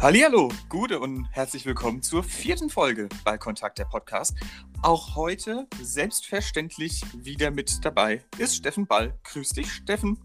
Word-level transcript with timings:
Hallihallo, 0.00 0.52
Gude 0.68 1.00
und 1.00 1.26
herzlich 1.32 1.66
willkommen 1.66 2.02
zur 2.02 2.22
vierten 2.22 2.70
Folge 2.70 3.08
bei 3.24 3.36
Kontakt 3.36 3.80
der 3.80 3.84
Podcast. 3.84 4.36
Auch 4.80 5.16
heute 5.16 5.66
selbstverständlich 5.82 7.02
wieder 7.16 7.50
mit 7.50 7.84
dabei 7.84 8.24
ist 8.38 8.54
Steffen 8.54 8.86
Ball. 8.86 9.18
Grüß 9.24 9.48
dich, 9.48 9.72
Steffen. 9.72 10.16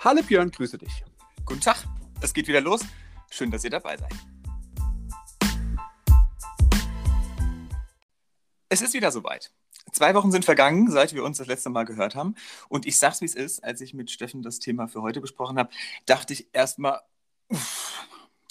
Hallo 0.00 0.22
Björn, 0.22 0.50
grüße 0.50 0.76
dich. 0.76 1.02
Guten 1.46 1.62
Tag, 1.62 1.86
es 2.20 2.34
geht 2.34 2.48
wieder 2.48 2.60
los. 2.60 2.82
Schön, 3.30 3.50
dass 3.50 3.64
ihr 3.64 3.70
dabei 3.70 3.96
seid. 3.96 4.12
Es 8.68 8.82
ist 8.82 8.92
wieder 8.92 9.10
soweit. 9.10 9.54
Zwei 9.92 10.14
Wochen 10.14 10.32
sind 10.32 10.44
vergangen, 10.44 10.90
seit 10.90 11.14
wir 11.14 11.24
uns 11.24 11.38
das 11.38 11.46
letzte 11.46 11.70
Mal 11.70 11.84
gehört 11.86 12.14
haben. 12.14 12.34
Und 12.68 12.84
ich 12.84 12.98
sag's, 12.98 13.22
wie 13.22 13.26
es 13.26 13.34
ist, 13.34 13.64
als 13.64 13.80
ich 13.80 13.94
mit 13.94 14.10
Steffen 14.10 14.42
das 14.42 14.58
Thema 14.58 14.86
für 14.86 15.00
heute 15.00 15.22
besprochen 15.22 15.58
habe, 15.58 15.70
dachte 16.04 16.34
ich 16.34 16.50
erstmal, 16.52 17.00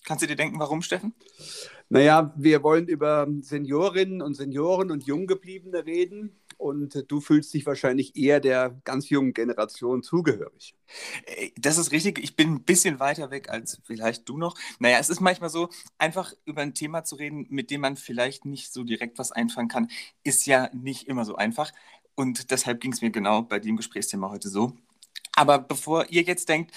Kannst 0.03 0.23
du 0.23 0.27
dir 0.27 0.35
denken, 0.35 0.59
warum, 0.59 0.81
Steffen? 0.81 1.13
Naja, 1.89 2.33
wir 2.35 2.63
wollen 2.63 2.87
über 2.87 3.27
Seniorinnen 3.41 4.21
und 4.21 4.35
Senioren 4.35 4.91
und 4.91 5.05
Junggebliebene 5.05 5.85
reden. 5.85 6.39
Und 6.57 7.05
du 7.09 7.19
fühlst 7.19 7.53
dich 7.53 7.65
wahrscheinlich 7.65 8.15
eher 8.15 8.39
der 8.39 8.79
ganz 8.83 9.09
jungen 9.09 9.33
Generation 9.33 10.01
zugehörig. 10.01 10.75
Das 11.57 11.77
ist 11.77 11.91
richtig. 11.91 12.19
Ich 12.19 12.35
bin 12.35 12.53
ein 12.53 12.63
bisschen 12.63 12.99
weiter 12.99 13.31
weg 13.31 13.49
als 13.49 13.81
vielleicht 13.83 14.29
du 14.29 14.37
noch. 14.37 14.55
Naja, 14.79 14.97
es 14.99 15.09
ist 15.09 15.19
manchmal 15.19 15.49
so, 15.49 15.69
einfach 15.97 16.33
über 16.45 16.61
ein 16.61 16.73
Thema 16.73 17.03
zu 17.03 17.15
reden, 17.15 17.47
mit 17.49 17.69
dem 17.69 17.81
man 17.81 17.97
vielleicht 17.97 18.45
nicht 18.45 18.71
so 18.71 18.83
direkt 18.83 19.19
was 19.19 19.31
einfangen 19.31 19.67
kann, 19.67 19.89
ist 20.23 20.45
ja 20.45 20.69
nicht 20.73 21.07
immer 21.07 21.25
so 21.25 21.35
einfach. 21.35 21.71
Und 22.15 22.51
deshalb 22.51 22.79
ging 22.79 22.93
es 22.93 23.01
mir 23.01 23.11
genau 23.11 23.41
bei 23.41 23.59
dem 23.59 23.75
Gesprächsthema 23.75 24.29
heute 24.29 24.49
so. 24.49 24.73
Aber 25.35 25.59
bevor 25.59 26.05
ihr 26.09 26.23
jetzt 26.23 26.49
denkt, 26.49 26.71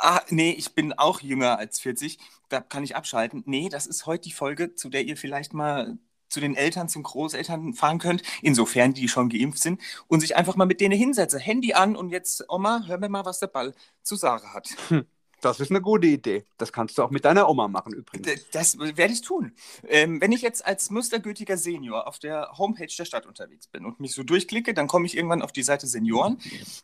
ah, 0.00 0.20
nee, 0.28 0.50
ich 0.52 0.74
bin 0.74 0.92
auch 0.92 1.20
jünger 1.20 1.58
als 1.58 1.80
40, 1.80 2.18
da 2.48 2.60
kann 2.60 2.84
ich 2.84 2.96
abschalten. 2.96 3.42
Nee, 3.46 3.68
das 3.68 3.86
ist 3.86 4.06
heute 4.06 4.24
die 4.24 4.32
Folge, 4.32 4.74
zu 4.74 4.88
der 4.88 5.04
ihr 5.04 5.16
vielleicht 5.16 5.54
mal 5.54 5.98
zu 6.28 6.40
den 6.40 6.56
Eltern, 6.56 6.88
zum 6.88 7.02
Großeltern 7.02 7.74
fahren 7.74 7.98
könnt, 7.98 8.22
insofern 8.42 8.92
die 8.94 9.08
schon 9.08 9.30
geimpft 9.30 9.60
sind, 9.62 9.80
und 10.08 10.20
sich 10.20 10.36
einfach 10.36 10.56
mal 10.56 10.66
mit 10.66 10.80
denen 10.80 10.96
hinsetze. 10.98 11.38
Handy 11.38 11.72
an 11.74 11.96
und 11.96 12.10
jetzt, 12.10 12.44
Oma, 12.48 12.84
hör 12.86 12.98
mir 12.98 13.08
mal, 13.08 13.24
was 13.24 13.40
der 13.40 13.46
Ball 13.48 13.74
zu 14.02 14.16
sagen 14.16 14.52
hat. 14.52 14.68
Hm. 14.88 15.06
Das 15.40 15.60
ist 15.60 15.70
eine 15.70 15.80
gute 15.80 16.06
Idee. 16.06 16.44
Das 16.56 16.72
kannst 16.72 16.98
du 16.98 17.02
auch 17.02 17.10
mit 17.10 17.24
deiner 17.24 17.48
Oma 17.48 17.68
machen 17.68 17.92
übrigens. 17.92 18.48
Das 18.50 18.78
werde 18.78 19.12
ich 19.12 19.20
tun. 19.20 19.52
Ähm, 19.86 20.20
wenn 20.20 20.32
ich 20.32 20.42
jetzt 20.42 20.66
als 20.66 20.90
mustergültiger 20.90 21.56
Senior 21.56 22.08
auf 22.08 22.18
der 22.18 22.58
Homepage 22.58 22.92
der 22.98 23.04
Stadt 23.04 23.26
unterwegs 23.26 23.68
bin 23.68 23.84
und 23.84 24.00
mich 24.00 24.14
so 24.14 24.22
durchklicke, 24.22 24.74
dann 24.74 24.88
komme 24.88 25.06
ich 25.06 25.16
irgendwann 25.16 25.42
auf 25.42 25.52
die 25.52 25.62
Seite 25.62 25.86
Senioren. 25.86 26.38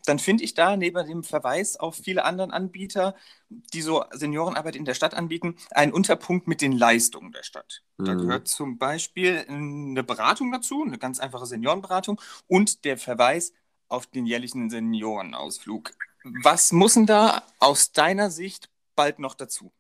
Dann 0.07 0.19
finde 0.19 0.45
ich 0.45 0.55
da 0.55 0.77
neben 0.77 1.07
dem 1.07 1.25
Verweis 1.25 1.77
auf 1.77 1.97
viele 1.97 2.25
andere 2.25 2.53
Anbieter, 2.53 3.17
die 3.49 3.83
so 3.83 4.05
Seniorenarbeit 4.13 4.77
in 4.77 4.85
der 4.85 4.95
Stadt 4.95 5.15
anbieten, 5.15 5.57
einen 5.71 5.93
Unterpunkt 5.93 6.47
mit 6.47 6.61
den 6.61 6.73
Leistungen 6.73 7.33
der 7.33 7.43
Stadt. 7.43 7.83
Da 7.99 8.15
mhm. 8.15 8.19
gehört 8.19 8.49
zum 8.49 8.79
Beispiel 8.79 9.45
eine 9.49 10.05
Beratung 10.05 10.53
dazu, 10.53 10.83
eine 10.85 10.99
ganz 10.99 11.19
einfache 11.19 11.47
Seniorenberatung 11.47 12.21
und 12.47 12.85
der 12.85 12.99
Verweis 12.99 13.53
auf 13.89 14.07
den 14.07 14.27
jährlichen 14.27 14.71
Seniorenausflug. 14.71 15.93
Was 16.25 16.73
muss 16.73 16.95
denn 16.95 17.07
da 17.07 17.43
aus 17.59 17.93
deiner 17.93 18.31
Sicht 18.31 18.71
bald 18.97 19.19
noch 19.19 19.35
dazu? 19.35 19.73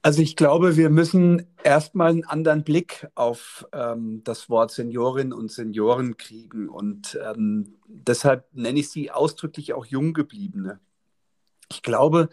Also 0.00 0.22
ich 0.22 0.36
glaube, 0.36 0.76
wir 0.76 0.88
müssen 0.88 1.46
erstmal 1.62 2.10
einen 2.10 2.24
anderen 2.24 2.64
Blick 2.64 3.08
auf 3.14 3.66
ähm, 3.72 4.22
das 4.24 4.48
Wort 4.48 4.70
Seniorin 4.70 5.32
und 5.34 5.50
Senioren 5.50 6.16
kriegen. 6.16 6.68
Und 6.68 7.18
ähm, 7.22 7.74
deshalb 7.86 8.46
nenne 8.54 8.78
ich 8.78 8.90
sie 8.90 9.10
ausdrücklich 9.10 9.74
auch 9.74 9.84
Junggebliebene. 9.84 10.80
Ich 11.70 11.82
glaube, 11.82 12.30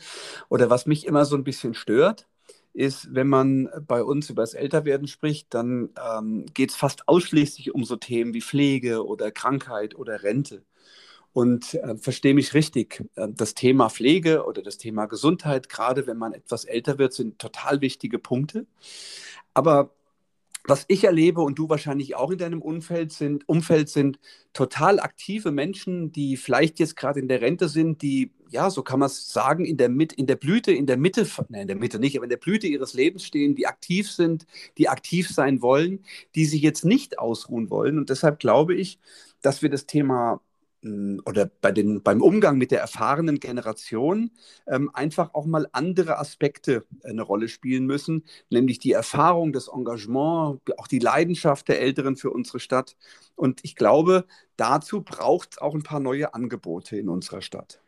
oder 0.47 0.69
was 0.69 0.85
mich 0.85 1.05
immer 1.05 1.25
so 1.25 1.35
ein 1.35 1.43
bisschen 1.43 1.73
stört, 1.73 2.27
ist, 2.71 3.13
wenn 3.13 3.27
man 3.27 3.69
bei 3.87 4.03
uns 4.03 4.29
über 4.29 4.43
das 4.43 4.53
Älterwerden 4.53 5.07
spricht, 5.07 5.53
dann 5.53 5.89
ähm, 6.17 6.45
geht 6.53 6.69
es 6.69 6.75
fast 6.75 7.07
ausschließlich 7.09 7.73
um 7.73 7.83
so 7.83 7.95
Themen 7.95 8.33
wie 8.33 8.41
Pflege 8.41 9.05
oder 9.05 9.31
Krankheit 9.31 9.95
oder 9.95 10.23
Rente. 10.23 10.63
Und 11.35 11.73
äh, 11.73 11.97
verstehe 11.97 12.33
mich 12.33 12.53
richtig, 12.53 13.03
äh, 13.15 13.27
das 13.29 13.55
Thema 13.55 13.89
Pflege 13.89 14.45
oder 14.45 14.61
das 14.61 14.77
Thema 14.77 15.05
Gesundheit, 15.05 15.67
gerade 15.67 16.07
wenn 16.07 16.15
man 16.15 16.31
etwas 16.31 16.63
älter 16.63 16.97
wird, 16.97 17.11
sind 17.11 17.39
total 17.39 17.81
wichtige 17.81 18.19
Punkte. 18.19 18.65
Aber 19.53 19.91
was 20.63 20.85
ich 20.87 21.03
erlebe 21.03 21.41
und 21.41 21.59
du 21.59 21.67
wahrscheinlich 21.67 22.15
auch 22.15 22.31
in 22.31 22.37
deinem 22.37 22.61
Umfeld 22.61 23.11
sind, 23.11 23.49
Umfeld 23.49 23.89
sind 23.89 24.17
total 24.53 25.01
aktive 25.01 25.51
Menschen, 25.51 26.13
die 26.13 26.37
vielleicht 26.37 26.79
jetzt 26.79 26.95
gerade 26.95 27.19
in 27.19 27.27
der 27.27 27.41
Rente 27.41 27.67
sind, 27.67 28.01
die, 28.01 28.31
ja, 28.49 28.69
so 28.69 28.81
kann 28.81 29.01
man 29.01 29.07
es 29.07 29.33
sagen, 29.33 29.65
in 29.65 29.75
der, 29.75 29.89
Mit, 29.89 30.13
in 30.13 30.27
der 30.27 30.37
Blüte, 30.37 30.71
in 30.71 30.85
der 30.85 30.95
Mitte, 30.95 31.27
nein, 31.49 31.63
in 31.63 31.67
der 31.67 31.75
Mitte 31.75 31.99
nicht, 31.99 32.15
aber 32.15 32.23
in 32.23 32.29
der 32.29 32.37
Blüte 32.37 32.67
ihres 32.67 32.93
Lebens 32.93 33.25
stehen, 33.25 33.55
die 33.55 33.67
aktiv 33.67 34.09
sind, 34.09 34.47
die 34.77 34.87
aktiv 34.87 35.27
sein 35.29 35.61
wollen, 35.61 36.05
die 36.33 36.45
sich 36.45 36.61
jetzt 36.61 36.85
nicht 36.85 37.19
ausruhen 37.19 37.69
wollen. 37.69 37.97
Und 37.97 38.09
deshalb 38.09 38.39
glaube 38.39 38.73
ich, 38.73 38.99
dass 39.41 39.61
wir 39.61 39.69
das 39.69 39.85
Thema 39.85 40.39
oder 41.25 41.49
bei 41.61 41.71
den, 41.71 42.03
beim 42.03 42.21
Umgang 42.21 42.57
mit 42.57 42.71
der 42.71 42.79
erfahrenen 42.81 43.39
Generation 43.39 44.31
ähm, 44.67 44.89
einfach 44.93 45.33
auch 45.33 45.45
mal 45.45 45.67
andere 45.71 46.19
Aspekte 46.19 46.85
eine 47.03 47.21
Rolle 47.21 47.47
spielen 47.47 47.85
müssen, 47.85 48.23
nämlich 48.49 48.79
die 48.79 48.91
Erfahrung, 48.91 49.53
das 49.53 49.67
Engagement, 49.67 50.61
auch 50.77 50.87
die 50.87 50.99
Leidenschaft 50.99 51.67
der 51.67 51.81
Älteren 51.81 52.15
für 52.15 52.31
unsere 52.31 52.59
Stadt. 52.59 52.95
Und 53.35 53.61
ich 53.63 53.75
glaube, 53.75 54.25
dazu 54.57 55.01
braucht 55.01 55.53
es 55.53 55.57
auch 55.57 55.75
ein 55.75 55.83
paar 55.83 55.99
neue 55.99 56.33
Angebote 56.33 56.97
in 56.97 57.09
unserer 57.09 57.41
Stadt. 57.41 57.84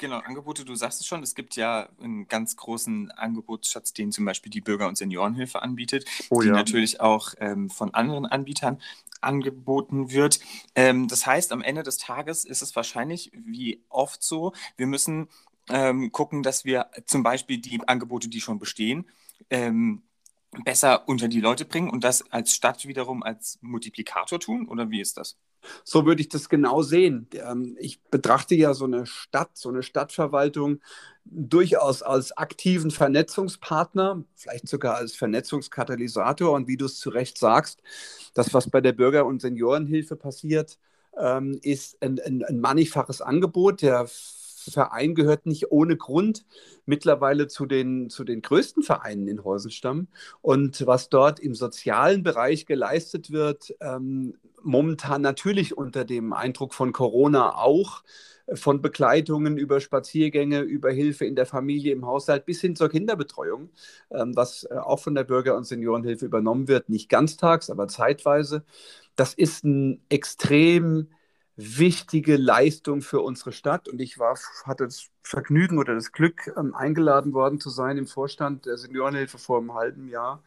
Genau, 0.00 0.16
Angebote, 0.20 0.64
du 0.64 0.74
sagst 0.74 1.02
es 1.02 1.06
schon, 1.06 1.22
es 1.22 1.34
gibt 1.34 1.56
ja 1.56 1.90
einen 2.02 2.26
ganz 2.26 2.56
großen 2.56 3.10
Angebotsschatz, 3.10 3.92
den 3.92 4.12
zum 4.12 4.24
Beispiel 4.24 4.50
die 4.50 4.62
Bürger- 4.62 4.88
und 4.88 4.96
Seniorenhilfe 4.96 5.60
anbietet, 5.60 6.06
oh, 6.30 6.40
die 6.40 6.48
ja. 6.48 6.54
natürlich 6.54 7.02
auch 7.02 7.34
ähm, 7.38 7.68
von 7.68 7.92
anderen 7.92 8.24
Anbietern 8.24 8.80
angeboten 9.20 10.10
wird. 10.10 10.40
Ähm, 10.74 11.06
das 11.06 11.26
heißt, 11.26 11.52
am 11.52 11.60
Ende 11.60 11.82
des 11.82 11.98
Tages 11.98 12.46
ist 12.46 12.62
es 12.62 12.74
wahrscheinlich 12.74 13.30
wie 13.34 13.84
oft 13.90 14.22
so, 14.22 14.54
wir 14.78 14.86
müssen 14.86 15.28
ähm, 15.68 16.10
gucken, 16.12 16.42
dass 16.42 16.64
wir 16.64 16.86
zum 17.04 17.22
Beispiel 17.22 17.58
die 17.58 17.86
Angebote, 17.86 18.28
die 18.28 18.40
schon 18.40 18.58
bestehen, 18.58 19.06
ähm, 19.50 20.00
besser 20.64 21.06
unter 21.10 21.28
die 21.28 21.40
Leute 21.40 21.66
bringen 21.66 21.90
und 21.90 22.04
das 22.04 22.32
als 22.32 22.54
Stadt 22.54 22.86
wiederum 22.86 23.22
als 23.22 23.58
Multiplikator 23.60 24.40
tun? 24.40 24.66
Oder 24.66 24.88
wie 24.88 25.02
ist 25.02 25.18
das? 25.18 25.36
So 25.84 26.06
würde 26.06 26.22
ich 26.22 26.28
das 26.28 26.48
genau 26.48 26.82
sehen. 26.82 27.28
Ähm, 27.32 27.76
ich 27.78 28.02
betrachte 28.04 28.54
ja 28.54 28.74
so 28.74 28.84
eine 28.84 29.06
Stadt, 29.06 29.50
so 29.54 29.68
eine 29.68 29.82
Stadtverwaltung 29.82 30.80
durchaus 31.24 32.02
als 32.02 32.32
aktiven 32.36 32.90
Vernetzungspartner, 32.90 34.24
vielleicht 34.34 34.68
sogar 34.68 34.96
als 34.96 35.14
Vernetzungskatalysator. 35.14 36.52
Und 36.52 36.68
wie 36.68 36.76
du 36.76 36.86
es 36.86 36.98
zu 36.98 37.10
Recht 37.10 37.38
sagst, 37.38 37.82
das, 38.34 38.54
was 38.54 38.70
bei 38.70 38.80
der 38.80 38.92
Bürger- 38.92 39.26
und 39.26 39.40
Seniorenhilfe 39.40 40.16
passiert, 40.16 40.78
ähm, 41.18 41.58
ist 41.62 42.00
ein, 42.02 42.20
ein, 42.20 42.44
ein 42.44 42.60
mannigfaches 42.60 43.20
Angebot. 43.20 43.82
Der 43.82 44.06
Verein 44.68 45.14
gehört 45.14 45.46
nicht 45.46 45.70
ohne 45.70 45.96
Grund 45.96 46.44
mittlerweile 46.86 47.46
zu 47.46 47.66
den, 47.66 48.10
zu 48.10 48.24
den 48.24 48.42
größten 48.42 48.82
Vereinen 48.82 49.28
in 49.28 49.44
Heusenstamm. 49.44 50.08
Und 50.42 50.86
was 50.86 51.08
dort 51.08 51.40
im 51.40 51.54
sozialen 51.54 52.22
Bereich 52.22 52.66
geleistet 52.66 53.30
wird, 53.30 53.74
ähm, 53.80 54.34
momentan 54.62 55.22
natürlich 55.22 55.76
unter 55.76 56.04
dem 56.04 56.32
Eindruck 56.32 56.74
von 56.74 56.92
Corona 56.92 57.56
auch, 57.56 58.02
äh, 58.46 58.56
von 58.56 58.82
Begleitungen 58.82 59.56
über 59.56 59.80
Spaziergänge, 59.80 60.60
über 60.60 60.90
Hilfe 60.90 61.24
in 61.24 61.36
der 61.36 61.46
Familie, 61.46 61.92
im 61.92 62.06
Haushalt 62.06 62.44
bis 62.46 62.60
hin 62.60 62.76
zur 62.76 62.88
Kinderbetreuung, 62.88 63.70
ähm, 64.10 64.36
was 64.36 64.64
äh, 64.64 64.74
auch 64.74 65.00
von 65.00 65.14
der 65.14 65.24
Bürger- 65.24 65.56
und 65.56 65.64
Seniorenhilfe 65.64 66.26
übernommen 66.26 66.68
wird, 66.68 66.88
nicht 66.88 67.08
ganztags, 67.08 67.70
aber 67.70 67.88
zeitweise. 67.88 68.64
Das 69.16 69.34
ist 69.34 69.64
ein 69.64 70.00
extrem 70.08 71.08
wichtige 71.60 72.36
Leistung 72.36 73.02
für 73.02 73.20
unsere 73.20 73.52
Stadt. 73.52 73.88
Und 73.88 74.00
ich 74.00 74.18
war, 74.18 74.38
hatte 74.64 74.84
das 74.84 75.08
Vergnügen 75.22 75.78
oder 75.78 75.94
das 75.94 76.12
Glück, 76.12 76.52
ähm, 76.56 76.74
eingeladen 76.74 77.32
worden 77.32 77.60
zu 77.60 77.70
sein 77.70 77.98
im 77.98 78.06
Vorstand 78.06 78.66
der 78.66 78.78
Seniorenhilfe 78.78 79.38
vor 79.38 79.58
einem 79.58 79.74
halben 79.74 80.08
Jahr. 80.08 80.42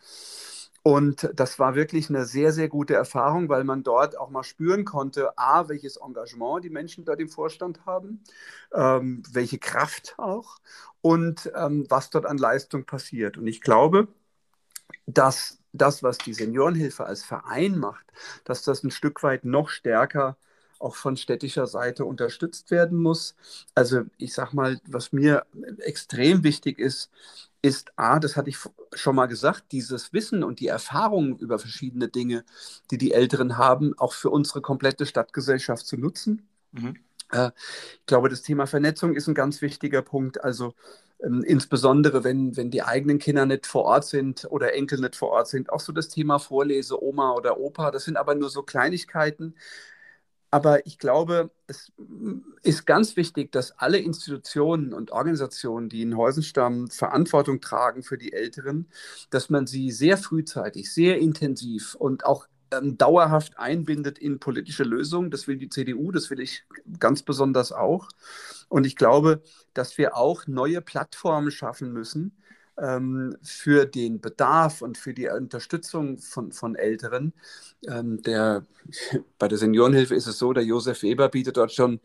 Und 0.85 1.29
das 1.33 1.59
war 1.59 1.75
wirklich 1.75 2.09
eine 2.09 2.25
sehr, 2.25 2.51
sehr 2.51 2.67
gute 2.67 2.93
Erfahrung, 2.93 3.47
weil 3.47 3.63
man 3.63 3.83
dort 3.83 4.17
auch 4.17 4.29
mal 4.29 4.43
spüren 4.43 4.83
konnte, 4.83 5.37
a, 5.37 5.69
welches 5.69 5.95
Engagement 5.95 6.65
die 6.65 6.69
Menschen 6.69 7.05
dort 7.05 7.21
im 7.21 7.29
Vorstand 7.29 7.85
haben, 7.85 8.21
ähm, 8.73 9.23
welche 9.31 9.59
Kraft 9.59 10.15
auch 10.17 10.57
und 11.01 11.49
ähm, 11.55 11.85
was 11.89 12.09
dort 12.09 12.25
an 12.25 12.37
Leistung 12.37 12.85
passiert. 12.85 13.37
Und 13.37 13.47
ich 13.47 13.61
glaube, 13.61 14.09
dass 15.05 15.59
das, 15.71 16.03
was 16.03 16.17
die 16.17 16.33
Seniorenhilfe 16.33 17.05
als 17.05 17.23
Verein 17.23 17.77
macht, 17.77 18.05
dass 18.43 18.63
das 18.63 18.83
ein 18.83 18.91
Stück 18.91 19.23
weit 19.23 19.45
noch 19.45 19.69
stärker 19.69 20.37
auch 20.83 20.95
von 20.95 21.17
städtischer 21.17 21.67
Seite 21.67 22.05
unterstützt 22.05 22.71
werden 22.71 22.97
muss. 22.97 23.35
Also 23.75 24.01
ich 24.17 24.33
sage 24.33 24.55
mal, 24.55 24.79
was 24.87 25.13
mir 25.13 25.45
extrem 25.79 26.43
wichtig 26.43 26.79
ist, 26.79 27.09
ist 27.61 27.97
A, 27.97 28.19
das 28.19 28.35
hatte 28.35 28.49
ich 28.49 28.57
schon 28.93 29.15
mal 29.15 29.27
gesagt, 29.27 29.71
dieses 29.71 30.11
Wissen 30.11 30.43
und 30.43 30.59
die 30.59 30.67
Erfahrung 30.67 31.37
über 31.39 31.59
verschiedene 31.59 32.09
Dinge, 32.09 32.43
die 32.91 32.97
die 32.97 33.13
Älteren 33.13 33.57
haben, 33.57 33.97
auch 33.97 34.13
für 34.13 34.29
unsere 34.29 34.61
komplette 34.61 35.05
Stadtgesellschaft 35.05 35.85
zu 35.85 35.97
nutzen. 35.97 36.47
Mhm. 36.73 36.97
Äh, 37.31 37.51
ich 37.99 38.05
glaube, 38.05 38.27
das 38.29 38.41
Thema 38.41 38.67
Vernetzung 38.67 39.15
ist 39.15 39.27
ein 39.27 39.33
ganz 39.33 39.61
wichtiger 39.61 40.01
Punkt. 40.01 40.43
Also 40.43 40.73
ähm, 41.23 41.43
insbesondere 41.43 42.23
wenn, 42.23 42.57
wenn 42.57 42.69
die 42.69 42.83
eigenen 42.83 43.17
Kinder 43.19 43.45
nicht 43.45 43.65
vor 43.65 43.83
Ort 43.85 44.05
sind 44.05 44.45
oder 44.49 44.73
Enkel 44.73 44.99
nicht 44.99 45.15
vor 45.15 45.29
Ort 45.29 45.47
sind. 45.47 45.71
Auch 45.71 45.79
so 45.79 45.93
das 45.93 46.09
Thema 46.09 46.39
Vorlese, 46.39 47.01
Oma 47.01 47.33
oder 47.33 47.59
Opa, 47.59 47.91
das 47.91 48.05
sind 48.05 48.17
aber 48.17 48.35
nur 48.35 48.49
so 48.49 48.63
Kleinigkeiten. 48.63 49.55
Aber 50.53 50.85
ich 50.85 50.99
glaube, 50.99 51.49
es 51.65 51.91
ist 52.61 52.85
ganz 52.85 53.15
wichtig, 53.15 53.51
dass 53.51 53.71
alle 53.79 53.97
Institutionen 53.97 54.93
und 54.93 55.09
Organisationen, 55.09 55.89
die 55.89 56.03
in 56.03 56.15
Häusenstamm 56.15 56.91
Verantwortung 56.91 57.59
tragen 57.59 58.03
für 58.03 58.19
die 58.19 58.33
Älteren, 58.33 58.87
dass 59.31 59.49
man 59.49 59.65
sie 59.65 59.89
sehr 59.89 60.15
frühzeitig, 60.15 60.93
sehr 60.93 61.17
intensiv 61.17 61.95
und 61.95 62.23
auch 62.27 62.45
ähm, 62.69 62.99
dauerhaft 62.99 63.57
einbindet 63.57 64.19
in 64.19 64.37
politische 64.37 64.83
Lösungen. 64.83 65.31
Das 65.31 65.47
will 65.47 65.57
die 65.57 65.69
CDU, 65.69 66.11
das 66.11 66.29
will 66.29 66.39
ich 66.39 66.65
ganz 66.99 67.23
besonders 67.23 67.71
auch. 67.71 68.09
Und 68.69 68.85
ich 68.85 68.95
glaube, 68.95 69.41
dass 69.73 69.97
wir 69.97 70.15
auch 70.15 70.45
neue 70.45 70.81
Plattformen 70.81 71.49
schaffen 71.49 71.91
müssen, 71.91 72.37
ähm, 72.77 73.37
für 73.41 73.85
den 73.85 74.19
Bedarf 74.19 74.81
und 74.81 74.97
für 74.97 75.13
die 75.13 75.27
Unterstützung 75.27 76.17
von, 76.17 76.51
von 76.51 76.75
Älteren. 76.75 77.33
Ähm, 77.87 78.21
der, 78.21 78.65
bei 79.39 79.47
der 79.47 79.57
Seniorenhilfe 79.57 80.15
ist 80.15 80.27
es 80.27 80.37
so, 80.37 80.53
der 80.53 80.63
Josef 80.63 81.03
Weber 81.03 81.29
bietet 81.29 81.57
dort 81.57 81.71
schon 81.71 81.99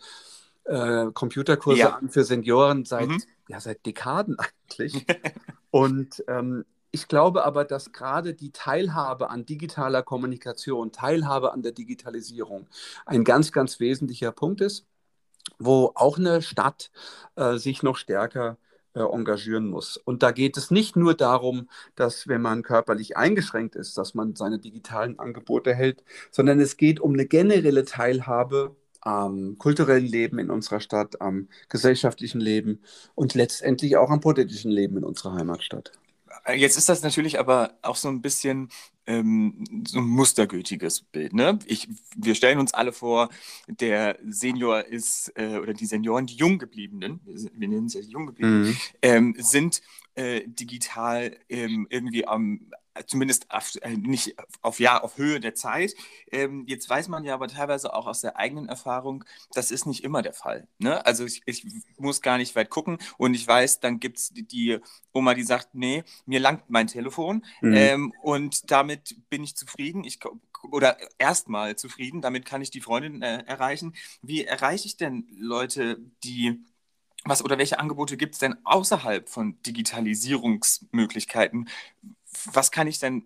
äh, 0.65 1.07
Computerkurse 1.13 1.81
ja. 1.81 1.97
an 1.97 2.11
für 2.11 2.25
Senioren 2.25 2.85
seit, 2.85 3.09
mhm. 3.09 3.23
ja, 3.49 3.61
seit 3.61 3.85
Dekaden 3.87 4.37
eigentlich. 4.71 5.07
und 5.71 6.23
ähm, 6.29 6.65
ich 6.91 7.07
glaube 7.07 7.45
aber, 7.45 7.65
dass 7.65 7.93
gerade 7.93 8.35
die 8.35 8.51
Teilhabe 8.51 9.31
an 9.31 9.45
digitaler 9.45 10.03
Kommunikation, 10.03 10.91
Teilhabe 10.91 11.53
an 11.53 11.63
der 11.63 11.73
Digitalisierung 11.73 12.67
ein 13.05 13.25
ganz, 13.25 13.53
ganz 13.53 13.79
wesentlicher 13.79 14.33
Punkt 14.33 14.63
ist, 14.63 14.87
wo 15.59 15.93
auch 15.95 16.19
eine 16.19 16.41
Stadt 16.41 16.91
äh, 17.37 17.57
sich 17.57 17.83
noch 17.83 17.97
stärker 17.97 18.57
äh, 18.95 19.01
engagieren 19.01 19.69
muss. 19.69 19.97
Und 19.97 20.23
da 20.23 20.31
geht 20.33 20.57
es 20.57 20.71
nicht 20.71 20.97
nur 20.97 21.15
darum, 21.15 21.69
dass 21.95 22.29
wenn 22.29 22.43
man 22.43 22.63
körperlich 22.63 23.17
eingeschränkt 23.17 23.77
ist, 23.77 23.99
dass 23.99 24.15
man 24.15 24.37
seine 24.37 24.59
digitalen 24.59 25.19
Angebote 25.19 25.75
hält, 25.75 26.03
sondern 26.31 26.61
es 26.61 26.77
geht 26.77 27.01
um 27.01 27.13
eine 27.15 27.27
generelle 27.27 27.85
Teilhabe 27.85 28.77
am 29.01 29.59
kulturellen 29.59 30.07
Leben 30.07 30.39
in 30.39 30.51
unserer 30.51 30.81
Stadt, 30.81 31.21
am 31.21 31.49
gesellschaftlichen 31.69 32.41
Leben 32.41 32.83
und 33.15 33.35
letztendlich 33.35 33.97
auch 33.97 34.11
am 34.11 34.21
politischen 34.21 34.71
Leben 34.71 34.97
in 34.99 35.05
unserer 35.05 35.35
Heimatstadt. 35.35 35.93
Jetzt 36.55 36.77
ist 36.77 36.89
das 36.89 37.03
natürlich 37.03 37.39
aber 37.39 37.75
auch 37.83 37.97
so 37.97 38.09
ein 38.09 38.23
bisschen 38.23 38.71
ähm, 39.07 39.65
so 39.87 39.99
ein 39.99 40.05
mustergültiges 40.07 41.01
Bild. 41.01 41.33
Ne? 41.33 41.59
Ich, 41.67 41.89
wir 42.15 42.35
stellen 42.35 42.59
uns 42.59 42.75
alle 42.75 42.93
vor, 42.93 43.31
der 43.67 44.19
Senior 44.27 44.85
ist, 44.85 45.33
äh, 45.35 45.59
oder 45.59 45.73
die 45.73 45.87
Senioren, 45.87 46.27
die 46.27 46.37
Junggebliebenen, 46.37 47.21
wir 47.25 47.69
nennen 47.69 47.87
es 47.87 47.95
ja 47.95 48.03
die 48.03 48.11
Junggebliebenen, 48.11 48.69
mhm. 48.69 48.77
ähm, 49.01 49.35
sind 49.39 49.81
äh, 50.15 50.43
digital 50.47 51.37
ähm, 51.49 51.87
irgendwie 51.91 52.27
am 52.27 52.71
zumindest 53.07 53.51
auf, 53.51 53.73
äh, 53.83 53.97
nicht 53.97 54.37
auf, 54.63 54.81
ja, 54.81 55.01
auf 55.01 55.19
Höhe 55.19 55.41
der 55.41 55.55
Zeit. 55.55 55.95
Ähm, 56.31 56.65
jetzt 56.67 56.89
weiß 56.89 57.09
man 57.09 57.25
ja 57.25 57.35
aber 57.35 57.49
teilweise 57.49 57.95
auch 57.95 58.07
aus 58.07 58.21
der 58.21 58.37
eigenen 58.37 58.69
Erfahrung, 58.69 59.25
das 59.53 59.71
ist 59.71 59.87
nicht 59.87 60.05
immer 60.05 60.23
der 60.23 60.33
Fall. 60.33 60.69
Ne? 60.79 61.05
Also 61.07 61.25
ich, 61.25 61.43
ich 61.47 61.67
muss 61.97 62.23
gar 62.23 62.39
nicht 62.39 62.55
weit 62.57 62.71
gucken 62.71 62.99
und 63.17 63.35
ich 63.35 63.47
weiß, 63.47 63.81
dann 63.81 64.01
gibt 64.01 64.19
es 64.19 64.31
die, 64.31 64.47
die, 64.47 64.79
Oma, 65.13 65.35
die 65.35 65.43
sagt, 65.43 65.75
nee, 65.75 66.05
mir 66.27 66.41
langt 66.41 66.69
mein 66.69 66.87
Telefon 66.87 67.45
mhm. 67.61 67.75
ähm, 67.75 68.15
und 68.23 68.71
damit 68.71 69.17
bin 69.31 69.45
ich 69.45 69.57
zufrieden. 69.57 70.05
Ich, 70.05 70.19
oder 70.71 70.99
erstmal 71.19 71.77
zufrieden, 71.77 72.21
damit 72.21 72.45
kann 72.45 72.63
ich 72.63 72.71
die 72.71 72.81
Freundin 72.81 73.23
äh, 73.23 73.45
erreichen. 73.47 73.95
Wie 74.23 74.45
erreiche 74.45 74.87
ich 74.87 74.97
denn 74.97 75.27
Leute, 75.39 75.99
die 76.25 76.65
was 77.25 77.45
oder 77.45 77.59
welche 77.59 77.79
Angebote 77.79 78.17
gibt 78.17 78.35
es 78.35 78.41
denn 78.41 78.57
außerhalb 78.65 79.29
von 79.29 79.61
Digitalisierungsmöglichkeiten, 79.63 81.69
was 82.53 82.71
kann 82.71 82.87
ich 82.87 82.99
denn 82.99 83.25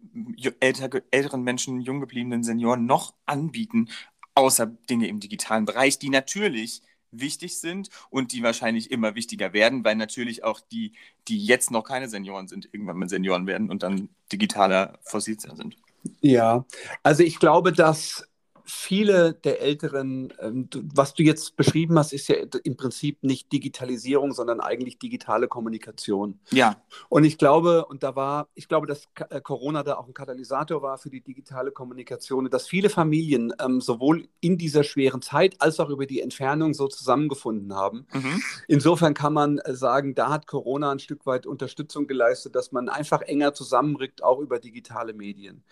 älter, 0.61 0.89
älteren 1.11 1.43
Menschen, 1.43 1.81
jung 1.81 2.01
gebliebenen 2.01 2.43
Senioren 2.43 2.87
noch 2.87 3.15
anbieten, 3.27 3.89
außer 4.35 4.67
Dinge 4.67 5.09
im 5.09 5.21
digitalen 5.21 5.65
Bereich, 5.65 5.99
die 5.99 6.09
natürlich 6.09 6.83
wichtig 7.11 7.59
sind 7.59 7.91
und 8.11 8.33
die 8.33 8.43
wahrscheinlich 8.43 8.91
immer 8.91 9.15
wichtiger 9.15 9.53
werden, 9.53 9.85
weil 9.85 9.97
natürlich 9.97 10.45
auch 10.45 10.61
die, 10.61 10.93
die 11.29 11.45
jetzt 11.45 11.71
noch 11.71 11.85
keine 11.85 12.09
Senioren 12.09 12.49
sind, 12.49 12.69
irgendwann 12.73 12.97
mal 12.99 13.09
Senioren 13.09 13.47
werden 13.47 13.71
und 13.71 13.83
dann 13.83 14.09
digitaler 14.33 14.99
Fossilizer 15.03 15.55
sind. 15.55 15.77
Ja, 16.21 16.65
also 17.03 17.23
ich 17.23 17.39
glaube, 17.39 17.73
dass 17.73 18.27
viele 18.73 19.35
der 19.35 19.61
Älteren, 19.61 20.33
ähm, 20.41 20.69
was 20.95 21.15
du 21.15 21.23
jetzt 21.23 21.57
beschrieben 21.57 21.99
hast, 21.99 22.13
ist 22.13 22.29
ja 22.29 22.37
im 22.65 22.77
Prinzip 22.77 23.23
nicht 23.23 23.53
Digitalisierung, 23.53 24.33
sondern 24.33 24.61
eigentlich 24.61 24.99
digitale 24.99 25.47
Kommunikation. 25.47 26.41
Ja. 26.51 26.83
Und 27.09 27.25
ich 27.25 27.39
glaube, 27.39 27.85
und 27.85 28.03
da 28.03 28.17
war, 28.17 28.49
ich 28.55 28.69
glaube, 28.69 28.87
dass 28.87 29.09
äh, 29.29 29.41
Corona 29.41 29.83
da 29.83 29.97
auch 29.97 30.07
ein 30.07 30.15
Katalysator 30.15 30.83
war 30.83 30.99
für 30.99 31.11
die 31.11 31.21
digitale 31.21 31.71
Kommunikation, 31.71 32.49
dass 32.51 32.67
viele 32.67 32.89
Familien 32.89 33.53
ähm, 33.61 33.81
sowohl 33.81 34.29
in 34.41 34.59
dieser 34.59 34.85
schweren 34.85 35.23
Zeit 35.23 35.61
als 35.61 35.79
auch 35.79 35.91
über 35.91 36.07
die 36.07 36.21
Entfernung 36.21 36.75
so 36.75 36.89
zusammengefunden 36.89 37.75
haben. 37.75 38.07
Mhm. 38.13 38.43
Insofern 38.69 39.15
kann 39.15 39.35
man 39.35 39.59
äh, 39.59 39.75
sagen, 39.75 40.15
da 40.15 40.31
hat 40.31 40.47
Corona 40.47 40.91
ein 40.91 40.99
Stück 40.99 41.27
weit 41.27 41.47
Unterstützung 41.47 42.07
geleistet, 42.07 42.55
dass 42.55 42.73
man 42.73 42.89
einfach 42.89 43.21
enger 43.21 43.55
zusammenrückt, 43.55 44.23
auch 44.25 44.41
über 44.41 44.59
digitale 44.59 45.13
Medien. 45.13 45.63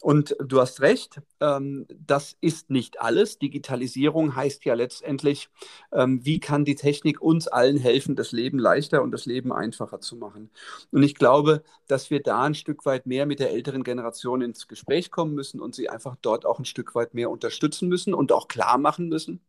Und 0.00 0.36
du 0.40 0.60
hast 0.60 0.80
recht, 0.80 1.20
ähm, 1.40 1.86
dass 2.06 2.36
ist 2.46 2.70
nicht 2.70 3.00
alles. 3.00 3.38
Digitalisierung 3.38 4.36
heißt 4.36 4.64
ja 4.64 4.74
letztendlich, 4.74 5.48
ähm, 5.92 6.24
wie 6.24 6.38
kann 6.38 6.64
die 6.64 6.76
Technik 6.76 7.20
uns 7.20 7.48
allen 7.48 7.76
helfen, 7.76 8.14
das 8.14 8.30
Leben 8.30 8.60
leichter 8.60 9.02
und 9.02 9.10
das 9.10 9.26
Leben 9.26 9.52
einfacher 9.52 10.00
zu 10.00 10.14
machen. 10.14 10.50
Und 10.92 11.02
ich 11.02 11.16
glaube, 11.16 11.64
dass 11.88 12.08
wir 12.10 12.22
da 12.22 12.44
ein 12.44 12.54
Stück 12.54 12.86
weit 12.86 13.06
mehr 13.06 13.26
mit 13.26 13.40
der 13.40 13.50
älteren 13.50 13.82
Generation 13.82 14.42
ins 14.42 14.68
Gespräch 14.68 15.10
kommen 15.10 15.34
müssen 15.34 15.60
und 15.60 15.74
sie 15.74 15.88
einfach 15.88 16.14
dort 16.22 16.46
auch 16.46 16.60
ein 16.60 16.64
Stück 16.64 16.94
weit 16.94 17.14
mehr 17.14 17.30
unterstützen 17.30 17.88
müssen 17.88 18.14
und 18.14 18.30
auch 18.30 18.46
klar 18.46 18.78
machen 18.78 19.08
müssen, 19.08 19.40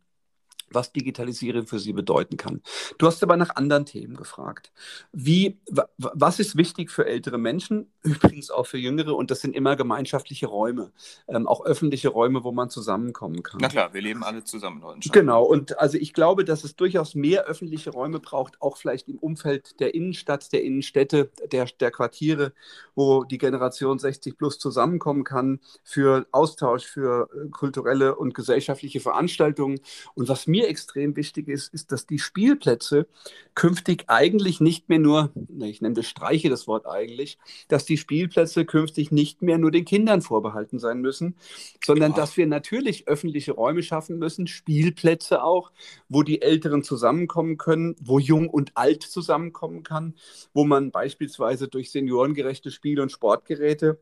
was 0.69 0.91
Digitalisierung 0.91 1.67
für 1.67 1.79
Sie 1.79 1.93
bedeuten 1.93 2.37
kann. 2.37 2.61
Du 2.97 3.05
hast 3.07 3.23
aber 3.23 3.37
nach 3.37 3.55
anderen 3.55 3.85
Themen 3.85 4.15
gefragt. 4.15 4.71
Wie, 5.11 5.59
was 5.97 6.39
ist 6.39 6.57
wichtig 6.57 6.91
für 6.91 7.05
ältere 7.05 7.37
Menschen, 7.37 7.91
übrigens 8.07 8.51
auch 8.51 8.65
für 8.65 8.77
Jüngere, 8.77 9.15
und 9.15 9.31
das 9.31 9.41
sind 9.41 9.55
immer 9.55 9.75
gemeinschaftliche 9.75 10.47
Räume, 10.47 10.91
ähm, 11.27 11.47
auch 11.47 11.65
öffentliche 11.65 12.09
Räume, 12.09 12.43
wo 12.43 12.51
man 12.51 12.69
zusammenkommen 12.69 13.43
kann. 13.43 13.59
Na 13.61 13.69
klar, 13.69 13.93
wir 13.93 14.01
leben 14.01 14.23
alle 14.23 14.43
zusammen 14.43 14.83
Genau, 15.11 15.43
und 15.43 15.79
also 15.79 15.97
ich 15.97 16.13
glaube, 16.13 16.43
dass 16.43 16.63
es 16.63 16.75
durchaus 16.75 17.15
mehr 17.15 17.45
öffentliche 17.45 17.91
Räume 17.91 18.19
braucht, 18.19 18.61
auch 18.61 18.77
vielleicht 18.77 19.07
im 19.07 19.17
Umfeld 19.17 19.79
der 19.79 19.95
Innenstadt, 19.95 20.51
der 20.51 20.63
Innenstädte, 20.63 21.31
der, 21.51 21.65
der 21.79 21.91
Quartiere, 21.91 22.51
wo 22.95 23.23
die 23.23 23.37
Generation 23.37 23.99
60 23.99 24.37
plus 24.37 24.59
zusammenkommen 24.59 25.23
kann 25.23 25.59
für 25.83 26.27
Austausch, 26.31 26.85
für 26.85 27.29
äh, 27.33 27.49
kulturelle 27.49 28.15
und 28.15 28.33
gesellschaftliche 28.33 28.99
Veranstaltungen. 28.99 29.79
Und 30.13 30.27
was 30.27 30.45
mir 30.45 30.57
mir 30.57 30.67
extrem 30.67 31.15
wichtig 31.15 31.47
ist, 31.47 31.73
ist, 31.73 31.91
dass 31.91 32.07
die 32.07 32.17
Spielplätze 32.17 33.07
künftig 33.53 34.05
eigentlich 34.07 34.59
nicht 34.59 34.89
mehr 34.89 34.97
nur, 34.99 35.31
ich 35.59 35.81
nenne 35.81 35.95
das 35.95 36.07
Streiche 36.07 36.49
das 36.49 36.67
Wort 36.67 36.87
eigentlich, 36.87 37.37
dass 37.67 37.85
die 37.85 37.96
Spielplätze 37.97 38.65
künftig 38.65 39.11
nicht 39.11 39.41
mehr 39.41 39.57
nur 39.57 39.71
den 39.71 39.85
Kindern 39.85 40.21
vorbehalten 40.21 40.79
sein 40.79 41.01
müssen, 41.01 41.35
sondern 41.83 42.11
ja. 42.11 42.17
dass 42.17 42.37
wir 42.37 42.47
natürlich 42.47 43.07
öffentliche 43.07 43.53
Räume 43.53 43.83
schaffen 43.83 44.17
müssen, 44.17 44.47
Spielplätze 44.47 45.43
auch, 45.43 45.71
wo 46.09 46.23
die 46.23 46.41
Älteren 46.41 46.83
zusammenkommen 46.83 47.57
können, 47.57 47.95
wo 47.99 48.19
Jung 48.19 48.49
und 48.49 48.71
Alt 48.75 49.03
zusammenkommen 49.03 49.83
kann, 49.83 50.15
wo 50.53 50.63
man 50.63 50.91
beispielsweise 50.91 51.67
durch 51.67 51.91
seniorengerechte 51.91 52.71
Spiel- 52.71 53.01
und 53.01 53.11
Sportgeräte 53.11 53.99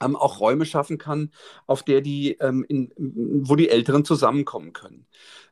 ähm, 0.00 0.16
auch 0.16 0.40
Räume 0.40 0.66
schaffen 0.66 0.98
kann, 0.98 1.30
auf 1.66 1.82
der 1.82 2.00
die, 2.00 2.32
ähm, 2.40 2.64
in, 2.68 2.92
wo 2.96 3.56
die 3.56 3.68
Älteren 3.68 4.04
zusammenkommen 4.04 4.72
können. 4.72 5.06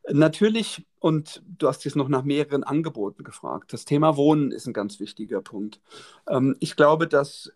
Natürlich, 0.09 0.85
und 0.99 1.43
du 1.47 1.69
hast 1.69 1.85
jetzt 1.85 1.97
noch 1.97 2.09
nach 2.09 2.25
mehreren 2.25 2.65
Angeboten 2.65 3.23
gefragt, 3.23 3.73
das 3.73 3.85
Thema 3.85 4.17
Wohnen 4.17 4.51
ist 4.51 4.67
ein 4.67 4.73
ganz 4.73 4.99
wichtiger 4.99 5.41
Punkt. 5.43 5.81
Ähm, 6.29 6.57
ich 6.61 6.77
glaube, 6.77 7.07
dass 7.07 7.53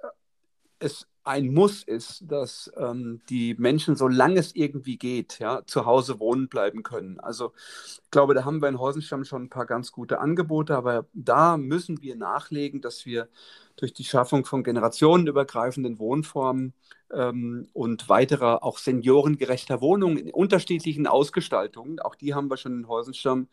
es 0.78 1.08
ein 1.24 1.52
Muss 1.52 1.82
ist, 1.82 2.22
dass 2.28 2.70
ähm, 2.76 3.20
die 3.28 3.56
Menschen, 3.58 3.96
solange 3.96 4.38
es 4.38 4.54
irgendwie 4.54 4.96
geht, 4.96 5.40
ja, 5.40 5.62
zu 5.66 5.84
Hause 5.84 6.20
wohnen 6.20 6.48
bleiben 6.48 6.84
können. 6.84 7.18
Also 7.18 7.52
ich 7.88 8.10
glaube, 8.12 8.34
da 8.34 8.44
haben 8.44 8.62
wir 8.62 8.68
in 8.68 8.78
Heusenstamm 8.78 9.24
schon 9.24 9.44
ein 9.44 9.50
paar 9.50 9.66
ganz 9.66 9.90
gute 9.90 10.20
Angebote, 10.20 10.76
aber 10.76 11.06
da 11.14 11.56
müssen 11.56 12.00
wir 12.00 12.14
nachlegen, 12.14 12.80
dass 12.80 13.06
wir 13.06 13.28
durch 13.76 13.92
die 13.92 14.04
Schaffung 14.04 14.44
von 14.44 14.64
generationenübergreifenden 14.64 15.98
Wohnformen 15.98 16.72
ähm, 17.12 17.68
und 17.72 18.08
weiterer 18.08 18.64
auch 18.64 18.78
seniorengerechter 18.78 19.80
Wohnungen 19.80 20.16
in 20.16 20.30
unterschiedlichen 20.30 21.06
Ausgestaltungen, 21.06 22.00
auch 22.00 22.14
die 22.14 22.34
haben 22.34 22.50
wir 22.50 22.56
schon 22.56 22.80
in 22.80 22.88
Heusenstamm 22.88 23.48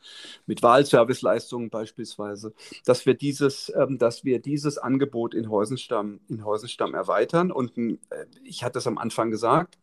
mit 0.46 0.64
Wahlserviceleistungen 0.64 1.70
beispielsweise, 1.70 2.54
dass 2.86 3.06
wir 3.06 3.14
dieses, 3.14 3.72
ähm, 3.76 3.98
dass 3.98 4.24
wir 4.24 4.40
dieses 4.40 4.78
Angebot 4.78 5.34
in 5.34 5.50
Heusenstamm, 5.50 6.22
in 6.30 6.46
Heusenstamm 6.46 6.94
erweitern. 6.94 7.52
Und 7.52 7.78
äh, 7.78 7.96
ich 8.44 8.64
hatte 8.64 8.80
es 8.80 8.88
am 8.88 8.98
Anfang 8.98 9.30
gesagt, 9.30 9.78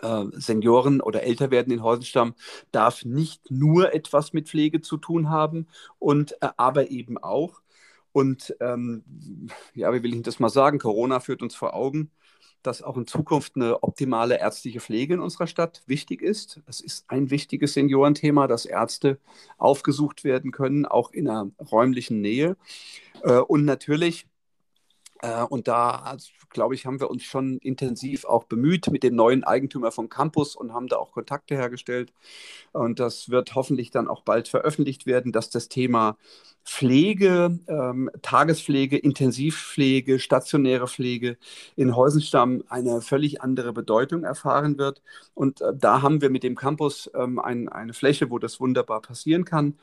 äh, 0.00 0.24
Senioren 0.32 1.00
oder 1.00 1.22
älter 1.22 1.50
werden 1.50 1.72
in 1.72 1.82
Heusenstamm 1.82 2.34
darf 2.72 3.04
nicht 3.04 3.50
nur 3.50 3.94
etwas 3.94 4.32
mit 4.32 4.48
Pflege 4.48 4.80
zu 4.80 4.96
tun 4.96 5.30
haben 5.30 5.68
und 5.98 6.32
äh, 6.42 6.48
aber 6.56 6.90
eben 6.90 7.18
auch 7.18 7.62
Und 8.12 8.54
ähm, 8.60 9.02
ja, 9.74 9.92
wie 9.92 10.02
will 10.02 10.14
ich 10.14 10.22
das 10.22 10.38
mal 10.38 10.50
sagen? 10.50 10.78
Corona 10.78 11.20
führt 11.20 11.42
uns 11.42 11.54
vor 11.54 11.74
Augen, 11.74 12.10
dass 12.62 12.82
auch 12.82 12.96
in 12.96 13.06
Zukunft 13.06 13.56
eine 13.56 13.82
optimale 13.82 14.38
ärztliche 14.38 14.80
Pflege 14.80 15.14
in 15.14 15.20
unserer 15.20 15.46
Stadt 15.46 15.82
wichtig 15.86 16.22
ist. 16.22 16.60
Es 16.66 16.80
ist 16.80 17.04
ein 17.08 17.30
wichtiges 17.30 17.74
Seniorenthema, 17.74 18.46
dass 18.46 18.66
Ärzte 18.66 19.18
aufgesucht 19.58 20.24
werden 20.24 20.52
können, 20.52 20.86
auch 20.86 21.12
in 21.12 21.28
einer 21.28 21.50
räumlichen 21.70 22.20
Nähe. 22.20 22.56
Äh, 23.22 23.38
und 23.38 23.64
natürlich 23.64 24.26
äh, 25.22 25.44
und 25.44 25.68
da, 25.68 25.90
also, 25.90 26.30
glaube 26.50 26.74
ich, 26.74 26.84
haben 26.84 27.00
wir 27.00 27.10
uns 27.10 27.22
schon 27.22 27.58
intensiv 27.58 28.24
auch 28.24 28.44
bemüht 28.44 28.90
mit 28.90 29.02
dem 29.04 29.14
neuen 29.14 29.44
Eigentümer 29.44 29.92
vom 29.92 30.08
Campus 30.08 30.56
und 30.56 30.74
haben 30.74 30.88
da 30.88 30.96
auch 30.96 31.12
Kontakte 31.12 31.54
hergestellt. 31.54 32.12
Und 32.72 33.00
das 33.00 33.30
wird 33.30 33.54
hoffentlich 33.54 33.90
dann 33.90 34.08
auch 34.08 34.22
bald 34.22 34.48
veröffentlicht 34.48 35.06
werden, 35.06 35.32
dass 35.32 35.48
das 35.48 35.68
Thema 35.68 36.18
Pflege, 36.64 37.58
ähm, 37.66 38.10
Tagespflege, 38.22 38.96
Intensivpflege, 38.96 40.18
stationäre 40.18 40.86
Pflege 40.86 41.36
in 41.76 41.96
Heusenstamm 41.96 42.62
eine 42.68 43.00
völlig 43.00 43.42
andere 43.42 43.72
Bedeutung 43.72 44.22
erfahren 44.22 44.78
wird. 44.78 45.02
Und 45.34 45.60
äh, 45.60 45.72
da 45.74 46.02
haben 46.02 46.20
wir 46.20 46.30
mit 46.30 46.44
dem 46.44 46.54
Campus 46.54 47.10
ähm, 47.14 47.38
ein, 47.38 47.68
eine 47.68 47.94
Fläche, 47.94 48.30
wo 48.30 48.38
das 48.38 48.60
wunderbar 48.60 49.02
passieren 49.02 49.44
kann. 49.44 49.74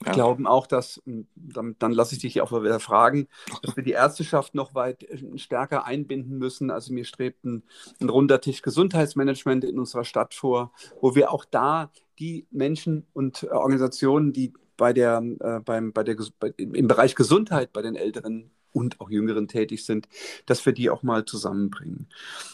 Wir 0.00 0.08
ja. 0.08 0.12
glauben 0.12 0.46
auch, 0.46 0.66
dass, 0.66 1.00
hm, 1.06 1.26
dann, 1.34 1.74
dann 1.78 1.92
lasse 1.92 2.14
ich 2.14 2.20
dich 2.20 2.40
auch 2.42 2.52
wieder 2.52 2.80
fragen, 2.80 3.28
dass 3.62 3.76
wir 3.76 3.82
die 3.82 3.92
Ärzteschaft 3.92 4.54
noch 4.54 4.74
weit 4.74 5.04
äh, 5.04 5.38
stärker 5.38 5.86
einbinden 5.86 6.36
müssen. 6.36 6.70
Also 6.70 6.92
mir 6.92 7.06
strebt 7.06 7.44
ein, 7.44 7.62
ein 8.00 8.10
runder 8.10 8.42
Tisch 8.42 8.60
Gesundheitsmanagement 8.60 9.64
in 9.64 9.78
unserer 9.78 10.04
Stadt 10.04 10.34
vor, 10.34 10.72
wo 11.00 11.14
wir 11.14 11.32
auch 11.32 11.46
da 11.46 11.90
die 12.18 12.46
Menschen 12.50 13.06
und 13.14 13.44
Organisationen, 13.50 14.32
die 14.32 14.52
bei 14.76 14.92
der, 14.92 15.22
äh, 15.40 15.60
beim, 15.60 15.92
bei 15.92 16.02
der, 16.04 16.16
bei, 16.38 16.52
im 16.56 16.88
Bereich 16.88 17.14
Gesundheit 17.14 17.72
bei 17.72 17.82
den 17.82 17.96
Älteren 17.96 18.50
und 18.72 19.00
auch 19.00 19.10
Jüngeren 19.10 19.48
tätig 19.48 19.84
sind, 19.84 20.08
dass 20.44 20.64
wir 20.66 20.72
die 20.72 20.90
auch 20.90 21.02
mal 21.02 21.24
zusammenbringen. 21.24 22.08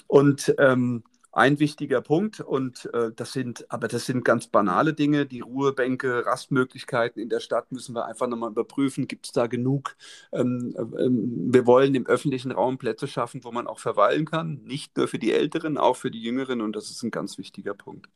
Und 0.06 0.54
ähm, 0.58 1.02
ein 1.34 1.58
wichtiger 1.58 2.02
Punkt 2.02 2.40
und 2.40 2.90
äh, 2.92 3.10
das 3.16 3.32
sind, 3.32 3.70
aber 3.70 3.88
das 3.88 4.04
sind 4.04 4.22
ganz 4.22 4.48
banale 4.48 4.92
Dinge. 4.92 5.24
Die 5.24 5.40
Ruhebänke, 5.40 6.26
Rastmöglichkeiten 6.26 7.22
in 7.22 7.30
der 7.30 7.40
Stadt 7.40 7.72
müssen 7.72 7.94
wir 7.94 8.04
einfach 8.04 8.28
nochmal 8.28 8.50
überprüfen. 8.50 9.08
Gibt 9.08 9.26
es 9.26 9.32
da 9.32 9.46
genug? 9.46 9.96
Ähm, 10.32 10.74
ähm, 10.76 11.48
wir 11.52 11.66
wollen 11.66 11.94
im 11.94 12.06
öffentlichen 12.06 12.52
Raum 12.52 12.76
Plätze 12.76 13.08
schaffen, 13.08 13.44
wo 13.44 13.50
man 13.50 13.66
auch 13.66 13.78
verweilen 13.78 14.26
kann. 14.26 14.60
Nicht 14.64 14.96
nur 14.98 15.08
für 15.08 15.18
die 15.18 15.32
Älteren, 15.32 15.78
auch 15.78 15.96
für 15.96 16.10
die 16.10 16.22
Jüngeren 16.22 16.60
und 16.60 16.76
das 16.76 16.90
ist 16.90 17.02
ein 17.02 17.10
ganz 17.10 17.38
wichtiger 17.38 17.74
Punkt. 17.74 18.08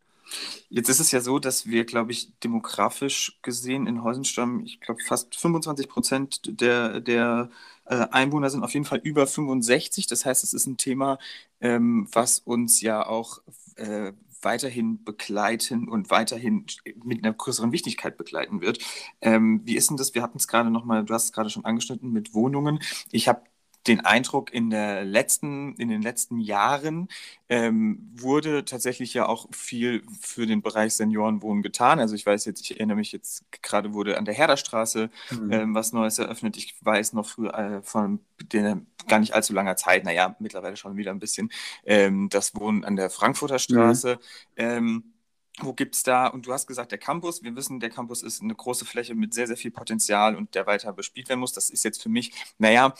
Jetzt 0.68 0.88
ist 0.88 1.00
es 1.00 1.10
ja 1.12 1.20
so, 1.20 1.38
dass 1.38 1.66
wir, 1.66 1.84
glaube 1.84 2.12
ich, 2.12 2.38
demografisch 2.40 3.38
gesehen 3.42 3.86
in 3.86 4.02
Heusenstamm, 4.02 4.64
ich 4.64 4.80
glaube, 4.80 5.00
fast 5.06 5.36
25 5.36 5.88
Prozent 5.88 6.60
der, 6.60 7.00
der 7.00 7.50
äh, 7.86 8.06
Einwohner 8.10 8.50
sind 8.50 8.64
auf 8.64 8.74
jeden 8.74 8.86
Fall 8.86 9.00
über 9.02 9.26
65. 9.26 10.06
Das 10.06 10.24
heißt, 10.24 10.44
es 10.44 10.52
ist 10.52 10.66
ein 10.66 10.76
Thema, 10.76 11.18
ähm, 11.60 12.08
was 12.12 12.40
uns 12.40 12.80
ja 12.80 13.06
auch 13.06 13.40
äh, 13.76 14.12
weiterhin 14.42 15.02
begleiten 15.04 15.88
und 15.88 16.10
weiterhin 16.10 16.66
mit 17.04 17.24
einer 17.24 17.34
größeren 17.34 17.72
Wichtigkeit 17.72 18.16
begleiten 18.16 18.60
wird. 18.60 18.78
Ähm, 19.20 19.62
wie 19.64 19.76
ist 19.76 19.90
denn 19.90 19.96
das? 19.96 20.14
Wir 20.14 20.22
hatten 20.22 20.38
es 20.38 20.48
gerade 20.48 20.70
nochmal, 20.70 21.04
du 21.04 21.14
hast 21.14 21.24
es 21.24 21.32
gerade 21.32 21.50
schon 21.50 21.64
angeschnitten 21.64 22.12
mit 22.12 22.34
Wohnungen. 22.34 22.80
Ich 23.10 23.28
habe 23.28 23.42
den 23.86 24.00
Eindruck, 24.00 24.52
in, 24.52 24.70
der 24.70 25.04
letzten, 25.04 25.74
in 25.76 25.88
den 25.88 26.02
letzten 26.02 26.38
Jahren 26.38 27.08
ähm, 27.48 28.10
wurde 28.14 28.64
tatsächlich 28.64 29.14
ja 29.14 29.26
auch 29.26 29.46
viel 29.52 30.02
für 30.20 30.46
den 30.46 30.62
Bereich 30.62 30.94
Seniorenwohnen 30.94 31.62
getan. 31.62 32.00
Also 32.00 32.14
ich 32.14 32.26
weiß 32.26 32.44
jetzt, 32.44 32.60
ich 32.60 32.72
erinnere 32.72 32.96
mich 32.96 33.12
jetzt, 33.12 33.44
gerade 33.62 33.92
wurde 33.94 34.18
an 34.18 34.24
der 34.24 34.34
Herderstraße 34.34 35.10
mhm. 35.30 35.52
ähm, 35.52 35.74
was 35.74 35.92
Neues 35.92 36.18
eröffnet. 36.18 36.56
Ich 36.56 36.74
weiß 36.80 37.12
noch 37.12 37.26
früher 37.26 37.54
äh, 37.54 37.82
von 37.82 38.20
der, 38.52 38.80
gar 39.06 39.20
nicht 39.20 39.34
allzu 39.34 39.52
langer 39.52 39.76
Zeit, 39.76 40.04
naja, 40.04 40.36
mittlerweile 40.40 40.76
schon 40.76 40.96
wieder 40.96 41.12
ein 41.12 41.20
bisschen, 41.20 41.50
ähm, 41.84 42.28
das 42.28 42.54
Wohnen 42.54 42.84
an 42.84 42.96
der 42.96 43.10
Frankfurter 43.10 43.58
Straße. 43.58 44.18
Mhm. 44.58 45.15
Wo 45.60 45.72
gibt 45.72 45.94
es 45.94 46.02
da, 46.02 46.26
und 46.26 46.46
du 46.46 46.52
hast 46.52 46.66
gesagt, 46.66 46.92
der 46.92 46.98
Campus, 46.98 47.42
wir 47.42 47.56
wissen, 47.56 47.80
der 47.80 47.88
Campus 47.88 48.22
ist 48.22 48.42
eine 48.42 48.54
große 48.54 48.84
Fläche 48.84 49.14
mit 49.14 49.32
sehr, 49.32 49.46
sehr 49.46 49.56
viel 49.56 49.70
Potenzial 49.70 50.36
und 50.36 50.54
der 50.54 50.66
weiter 50.66 50.92
bespielt 50.92 51.30
werden 51.30 51.40
muss. 51.40 51.54
Das 51.54 51.70
ist 51.70 51.82
jetzt 51.82 52.02
für 52.02 52.10
mich, 52.10 52.32
naja, 52.58 52.94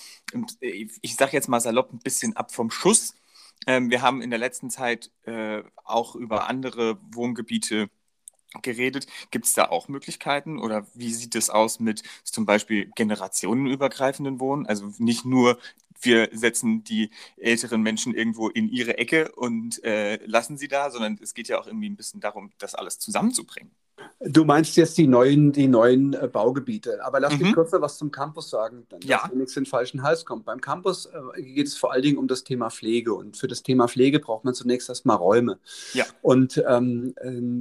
ich 0.61 1.17
sage 1.17 1.33
jetzt 1.33 1.49
mal 1.49 1.61
salopp 1.61 1.93
ein 1.93 1.99
bisschen 1.99 2.35
ab 2.35 2.53
vom 2.53 2.71
Schuss. 2.71 3.15
Ähm, 3.67 3.91
wir 3.91 4.01
haben 4.01 4.23
in 4.23 4.31
der 4.31 4.39
letzten 4.39 4.71
Zeit 4.71 5.11
äh, 5.25 5.63
auch 5.85 6.15
über 6.17 6.49
andere 6.49 6.99
Wohngebiete 7.13 7.91
geredet. 8.63 9.07
Gibt 9.31 9.47
es 9.47 9.53
da 9.55 9.69
auch 9.69 9.89
Möglichkeiten 9.89 10.59
oder 10.59 10.87
wie 10.95 11.13
sieht 11.13 11.35
es 11.35 11.51
aus 11.51 11.81
mit 11.81 12.03
zum 12.25 12.47
Beispiel 12.47 12.91
generationenübergreifenden 12.95 14.41
Wohnen? 14.41 14.67
Also 14.67 14.93
nicht 14.99 15.25
nur 15.25 15.59
wir 16.01 16.29
setzen 16.33 16.85
die 16.85 17.11
älteren 17.37 17.83
Menschen 17.83 18.15
irgendwo 18.15 18.49
in 18.49 18.69
ihre 18.69 18.99
Ecke 18.99 19.33
und 19.33 19.83
äh, 19.85 20.25
lassen 20.27 20.57
sie 20.59 20.69
da, 20.69 20.91
sondern 20.91 21.19
es 21.23 21.35
geht 21.35 21.49
ja 21.49 21.59
auch 21.59 21.67
irgendwie 21.67 21.89
ein 21.89 21.97
bisschen 21.97 22.21
darum, 22.21 22.53
das 22.59 22.75
alles 22.75 22.99
zusammenzubringen. 22.99 23.71
Du 24.21 24.45
meinst 24.45 24.77
jetzt 24.77 24.97
die 24.99 25.07
neuen, 25.07 25.53
die 25.53 25.69
neuen 25.69 26.15
äh, 26.15 26.29
Baugebiete. 26.29 27.05
Aber 27.05 27.21
lass 27.21 27.37
mhm. 27.37 27.43
mich 27.43 27.55
kurz 27.55 27.73
noch 27.73 27.81
was 27.81 27.99
zum 27.99 28.11
Campus 28.11 28.51
sagen, 28.51 28.87
dann 28.89 29.01
ja. 29.03 29.31
nichts 29.35 29.57
in 29.57 29.65
den 29.65 29.71
falschen 29.71 30.03
Hals 30.03 30.25
kommt. 30.25 30.45
Beim 30.47 30.61
Campus 30.61 31.07
äh, 31.07 31.43
geht 31.43 31.67
es 31.67 31.77
vor 31.77 31.93
allen 31.93 32.03
Dingen 32.03 32.19
um 32.19 32.27
das 32.27 32.45
Thema 32.45 32.71
Pflege. 32.71 33.15
Und 33.15 33.37
für 33.37 33.47
das 33.47 33.63
Thema 33.63 33.89
Pflege 33.89 34.19
braucht 34.19 34.45
man 34.45 34.55
zunächst 34.55 34.89
erstmal 34.89 35.17
Räume. 35.17 35.59
Ja. 35.93 36.05
Und, 36.23 36.63
ähm, 36.67 37.15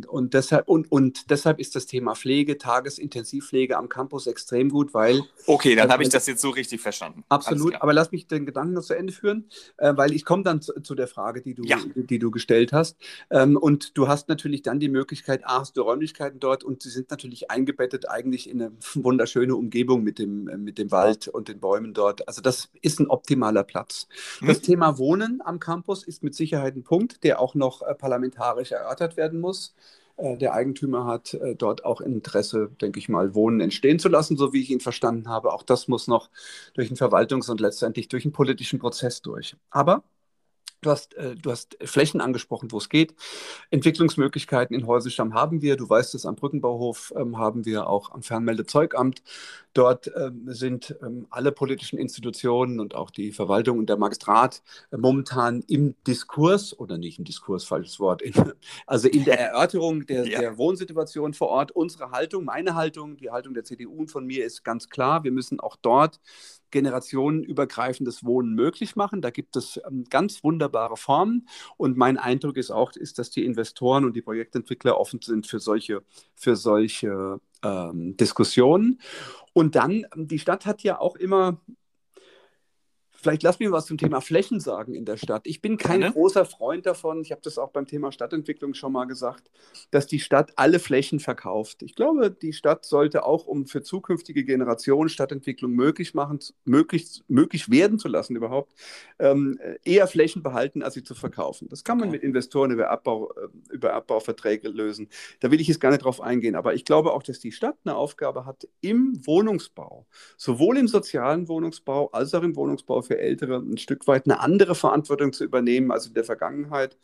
und, 0.08 0.34
deshalb, 0.34 0.68
und, 0.68 0.92
und 0.92 1.30
deshalb 1.30 1.60
ist 1.60 1.76
das 1.76 1.86
Thema 1.88 2.16
Pflege, 2.16 2.58
Tagesintensivpflege 2.58 3.78
am 3.78 3.90
Campus 3.90 4.28
extrem 4.28 4.70
gut, 4.70 4.94
weil. 4.94 5.24
Okay, 5.46 5.76
dann 5.76 5.90
äh, 5.90 5.92
habe 5.92 6.04
ich 6.04 6.10
das 6.10 6.26
jetzt 6.26 6.42
so 6.42 6.50
richtig 6.50 6.82
verstanden. 6.82 7.24
Absolut. 7.30 7.76
Aber 7.82 7.94
lass 7.94 8.12
mich 8.12 8.25
den 8.32 8.46
Gedanken 8.46 8.74
noch 8.74 8.84
zu 8.84 8.94
Ende 8.94 9.14
führen, 9.14 9.50
äh, 9.78 9.94
weil 9.96 10.14
ich 10.14 10.26
komme 10.26 10.44
dann 10.44 10.62
zu, 10.62 10.74
zu, 10.82 10.96
der 10.96 11.08
Frage, 11.08 11.42
die 11.42 11.54
du, 11.54 11.64
ja. 11.64 11.78
die 11.96 12.20
du 12.20 12.32
gestellt 12.32 12.74
hast. 12.74 12.98
Ähm, 13.30 13.58
und 13.58 13.98
du 13.98 14.08
hast 14.08 14.30
natürlich 14.30 14.62
dann 14.62 14.80
die 14.80 14.90
Möglichkeit, 14.90 15.46
A, 15.46 15.60
hast 15.60 15.78
du 15.78 15.82
Räumlichkeiten 15.82 16.40
dort 16.40 16.64
und 16.64 16.84
sie 16.84 16.90
sind 16.90 17.10
natürlich 17.12 17.52
eingebettet 17.52 18.10
eigentlich 18.10 18.50
in 18.50 18.62
eine 18.62 18.72
wunderschöne 18.96 19.56
Umgebung 19.56 20.04
mit 20.04 20.20
dem, 20.20 20.48
äh, 20.48 20.58
mit 20.58 20.78
dem 20.78 20.92
Wald 20.92 21.28
und 21.28 21.48
den 21.48 21.60
Bäumen 21.60 21.94
dort. 21.94 22.28
Also 22.28 22.42
das 22.42 22.70
ist 22.82 23.00
ein 23.00 23.08
optimaler 23.08 23.64
Platz. 23.64 24.08
Mhm. 24.42 24.48
Das 24.48 24.62
Thema 24.62 24.98
Wohnen 24.98 25.42
am 25.44 25.60
Campus 25.60 26.04
ist 26.04 26.24
mit 26.24 26.36
Sicherheit 26.36 26.76
ein 26.76 26.84
Punkt, 26.84 27.24
der 27.24 27.40
auch 27.40 27.56
noch 27.56 27.82
äh, 27.82 27.94
parlamentarisch 27.96 28.72
erörtert 28.72 29.18
werden 29.18 29.40
muss. 29.40 29.76
Äh, 30.18 30.38
der 30.38 30.54
Eigentümer 30.54 31.06
hat 31.06 31.38
dort 31.58 31.86
auch 31.86 32.02
Interesse, 32.02 32.70
denke 32.82 33.00
ich 33.00 33.10
mal, 33.10 33.36
Wohnen 33.36 33.60
entstehen 33.62 34.00
zu 34.00 34.10
lassen, 34.10 34.38
so 34.38 34.54
wie 34.54 34.62
ich 34.62 34.70
ihn 34.70 34.80
verstanden 34.80 35.30
habe. 35.30 35.54
Auch 35.54 35.64
das 35.64 35.88
muss 35.88 36.08
noch 36.08 36.30
durch 36.74 36.90
einen 36.90 36.98
Verwaltungs- 36.98 37.50
und 37.52 37.60
letztendlich 37.62 38.08
durch 38.08 38.26
einen 38.26 38.34
politischen 38.34 38.80
Prozess 38.80 39.22
durch. 39.22 39.56
Aber 39.70 40.04
Du 40.86 40.92
hast, 40.92 41.16
äh, 41.16 41.36
du 41.36 41.50
hast 41.50 41.78
Flächen 41.84 42.22
angesprochen, 42.22 42.72
wo 42.72 42.78
es 42.78 42.90
geht. 42.90 43.16
Entwicklungsmöglichkeiten 43.72 44.76
in 44.76 44.86
Häusenstamm 44.86 45.34
haben 45.34 45.64
wir. 45.64 45.78
Du 45.78 45.90
weißt 45.90 46.14
es, 46.14 46.28
am 46.28 46.36
Brückenbauhof 46.36 47.12
ähm, 47.18 47.40
haben 47.40 47.66
wir 47.66 47.90
auch 47.90 48.12
am 48.12 48.22
Fernmeldezeugamt. 48.22 49.24
Dort 49.74 50.12
ähm, 50.16 50.44
sind 50.46 50.96
ähm, 51.02 51.26
alle 51.32 51.52
politischen 51.52 51.98
Institutionen 51.98 52.80
und 52.80 52.94
auch 52.94 53.10
die 53.10 53.32
Verwaltung 53.32 53.80
und 53.80 53.90
der 53.90 53.98
Magistrat 53.98 54.62
äh, 54.92 54.98
momentan 54.98 55.64
im 55.68 55.96
Diskurs, 56.06 56.78
oder 56.78 57.00
nicht 57.00 57.18
im 57.18 57.26
Diskurs, 57.26 57.66
falsches 57.66 58.00
Wort, 58.00 58.22
in, 58.22 58.34
also 58.86 59.08
in 59.08 59.26
der 59.26 59.40
Erörterung 59.40 60.06
der, 60.06 60.28
ja. 60.28 60.40
der 60.40 60.58
Wohnsituation 60.60 61.34
vor 61.34 61.48
Ort. 61.48 61.72
Unsere 61.72 62.12
Haltung, 62.12 62.46
meine 62.46 62.76
Haltung, 62.76 63.18
die 63.18 63.32
Haltung 63.32 63.56
der 63.56 63.64
CDU 63.64 64.02
und 64.02 64.12
von 64.12 64.26
mir 64.26 64.46
ist 64.46 64.64
ganz 64.64 64.88
klar, 64.88 65.24
wir 65.24 65.32
müssen 65.32 65.60
auch 65.60 65.78
dort 65.82 66.20
generationenübergreifendes 66.76 68.26
Wohnen 68.26 68.54
möglich 68.54 68.98
machen. 68.98 69.22
Da 69.22 69.30
gibt 69.30 69.56
es 69.56 69.80
ähm, 69.88 70.04
ganz 70.10 70.44
wunderbare 70.44 70.98
Formen. 70.98 71.48
Und 71.78 71.96
mein 71.96 72.18
Eindruck 72.18 72.58
ist 72.58 72.70
auch, 72.70 72.92
ist, 72.92 73.18
dass 73.18 73.30
die 73.30 73.46
Investoren 73.46 74.04
und 74.04 74.14
die 74.14 74.22
Projektentwickler 74.22 75.00
offen 75.00 75.22
sind 75.22 75.48
für 75.48 75.62
solche, 75.62 76.04
für 76.36 76.58
solche 76.58 77.40
ähm, 77.64 78.18
Diskussionen. 78.18 79.00
Und 79.54 79.76
dann, 79.76 80.06
die 80.18 80.38
Stadt 80.38 80.66
hat 80.66 80.84
ja 80.84 81.00
auch 81.00 81.16
immer 81.16 81.62
Vielleicht 83.16 83.44
lass 83.44 83.60
mich 83.60 83.72
was 83.72 83.86
zum 83.86 83.98
Thema 83.98 84.22
Flächen 84.22 84.60
sagen 84.60 84.94
in 84.94 85.06
der 85.06 85.18
Stadt. 85.18 85.48
Ich 85.48 85.62
bin 85.62 85.78
kein 85.78 86.02
ja, 86.02 86.12
großer 86.12 86.46
Freund 86.46 86.86
davon, 86.86 87.22
ich 87.22 87.32
habe 87.32 87.42
das 87.44 87.58
auch 87.58 87.72
beim 87.72 87.88
Thema 87.88 88.12
Stadtentwicklung 88.12 88.74
schon 88.74 88.92
mal 88.92 89.06
gesagt, 89.06 89.50
dass 89.92 90.08
die 90.08 90.20
Stadt 90.20 90.54
alle 90.56 90.80
Flächen 90.80 91.20
verkauft. 91.20 91.82
Ich 91.82 91.96
glaube, 91.96 92.32
die 92.32 92.54
Stadt 92.54 92.86
sollte 92.86 93.26
auch, 93.26 93.48
um 93.48 93.66
für 93.66 93.82
zukünftige 93.82 94.44
Generationen 94.44 95.10
Stadtentwicklung 95.10 95.72
möglich 95.72 96.14
machen, 96.14 96.40
möglich, 96.66 97.24
möglich 97.28 97.70
werden 97.70 98.00
zu 98.00 98.08
lassen 98.08 98.36
überhaupt, 98.36 98.74
ähm, 99.20 99.60
eher 99.84 100.08
Flächen 100.08 100.44
behalten, 100.44 100.84
als 100.84 100.94
sie 100.94 101.04
zu 101.04 101.16
verkaufen. 101.16 101.68
Das 101.70 101.84
kann 101.84 101.98
man 101.98 102.10
okay. 102.10 102.18
mit 102.18 102.24
Investoren 102.24 102.72
über, 102.72 102.90
Abbau, 102.90 103.32
äh, 103.32 103.74
über 103.74 103.94
Abbauverträge 103.94 104.70
lösen. 104.70 105.10
Da 105.40 105.52
will 105.52 105.62
ich 105.62 105.68
jetzt 105.68 105.80
gar 105.80 105.92
nicht 105.92 106.04
drauf 106.04 106.22
eingehen. 106.22 106.56
Aber 106.56 106.74
ich 106.74 106.86
glaube 106.86 107.14
auch, 107.14 107.24
dass 107.24 107.40
die 107.40 107.52
Stadt 107.52 107.78
eine 107.86 107.96
Aufgabe 107.96 108.46
hat 108.46 108.68
im 108.82 109.26
Wohnungsbau, 109.26 110.06
sowohl 110.38 110.78
im 110.78 110.88
sozialen 110.88 111.48
Wohnungsbau 111.48 112.10
als 112.12 112.34
auch 112.34 112.44
im 112.44 112.56
Wohnungsbau 112.56 113.02
für 113.02 113.15
für 113.16 113.22
Ältere 113.22 113.58
ein 113.58 113.78
Stück 113.78 114.08
weit 114.08 114.26
eine 114.26 114.40
andere 114.40 114.76
Verantwortung 114.76 115.32
zu 115.32 115.44
übernehmen 115.44 115.92
als 115.92 116.08
in 116.08 116.14
der 116.14 116.24
Vergangenheit. 116.24 116.98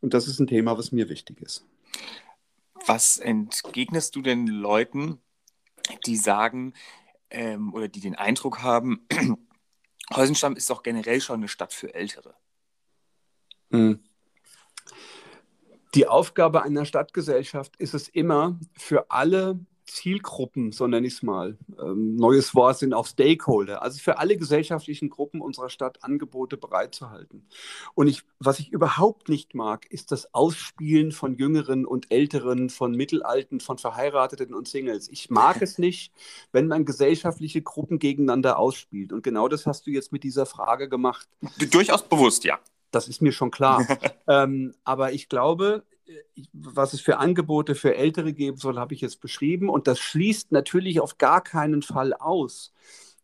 Und 0.00 0.14
das 0.14 0.28
ist 0.28 0.38
ein 0.38 0.46
Thema, 0.46 0.78
was 0.78 0.92
mir 0.92 1.08
wichtig 1.08 1.40
ist. 1.40 1.66
Was 2.86 3.18
entgegnest 3.18 4.14
du 4.14 4.22
den 4.22 4.46
Leuten, 4.46 5.20
die 6.06 6.16
sagen, 6.16 6.74
ähm, 7.30 7.74
oder 7.74 7.88
die 7.88 8.00
den 8.00 8.14
Eindruck 8.14 8.62
haben, 8.62 9.06
Heusenstamm 10.14 10.54
ist 10.54 10.70
doch 10.70 10.84
generell 10.84 11.20
schon 11.20 11.36
eine 11.36 11.48
Stadt 11.48 11.72
für 11.72 11.92
Ältere. 11.94 12.34
Hm. 13.70 13.98
Die 15.96 16.06
Aufgabe 16.06 16.62
einer 16.62 16.84
Stadtgesellschaft 16.84 17.74
ist 17.76 17.94
es 17.94 18.08
immer, 18.08 18.60
für 18.76 19.10
alle 19.10 19.58
Zielgruppen, 19.96 20.72
so 20.72 20.86
nenne 20.86 21.06
ich 21.06 21.14
es 21.14 21.22
mal. 21.22 21.56
Ähm, 21.80 22.16
neues 22.16 22.54
Wort 22.54 22.78
sind 22.78 22.92
auch 22.92 23.06
Stakeholder, 23.06 23.82
also 23.82 23.98
für 23.98 24.18
alle 24.18 24.36
gesellschaftlichen 24.36 25.08
Gruppen 25.08 25.40
unserer 25.40 25.70
Stadt 25.70 26.04
Angebote 26.04 26.58
bereitzuhalten. 26.58 27.48
Und 27.94 28.06
ich, 28.06 28.22
was 28.38 28.58
ich 28.58 28.70
überhaupt 28.70 29.30
nicht 29.30 29.54
mag, 29.54 29.86
ist 29.90 30.12
das 30.12 30.34
Ausspielen 30.34 31.12
von 31.12 31.36
Jüngeren 31.36 31.86
und 31.86 32.12
Älteren, 32.12 32.68
von 32.68 32.92
Mittelalten, 32.92 33.58
von 33.60 33.78
Verheirateten 33.78 34.54
und 34.54 34.68
Singles. 34.68 35.08
Ich 35.08 35.30
mag 35.30 35.62
es 35.62 35.78
nicht, 35.78 36.12
wenn 36.52 36.66
man 36.66 36.84
gesellschaftliche 36.84 37.62
Gruppen 37.62 37.98
gegeneinander 37.98 38.58
ausspielt. 38.58 39.14
Und 39.14 39.22
genau 39.22 39.48
das 39.48 39.64
hast 39.64 39.86
du 39.86 39.90
jetzt 39.90 40.12
mit 40.12 40.24
dieser 40.24 40.44
Frage 40.44 40.90
gemacht. 40.90 41.26
Durchaus 41.70 42.06
bewusst, 42.06 42.44
ja. 42.44 42.58
Das 42.90 43.08
ist 43.08 43.22
mir 43.22 43.32
schon 43.32 43.50
klar. 43.50 43.86
ähm, 44.28 44.74
aber 44.84 45.12
ich 45.12 45.30
glaube, 45.30 45.84
was 46.52 46.92
es 46.92 47.00
für 47.00 47.18
Angebote 47.18 47.74
für 47.74 47.94
Ältere 47.96 48.32
geben 48.32 48.56
soll, 48.56 48.78
habe 48.78 48.94
ich 48.94 49.00
jetzt 49.00 49.20
beschrieben. 49.20 49.68
Und 49.68 49.86
das 49.86 49.98
schließt 49.98 50.52
natürlich 50.52 51.00
auf 51.00 51.18
gar 51.18 51.42
keinen 51.42 51.82
Fall 51.82 52.12
aus, 52.12 52.72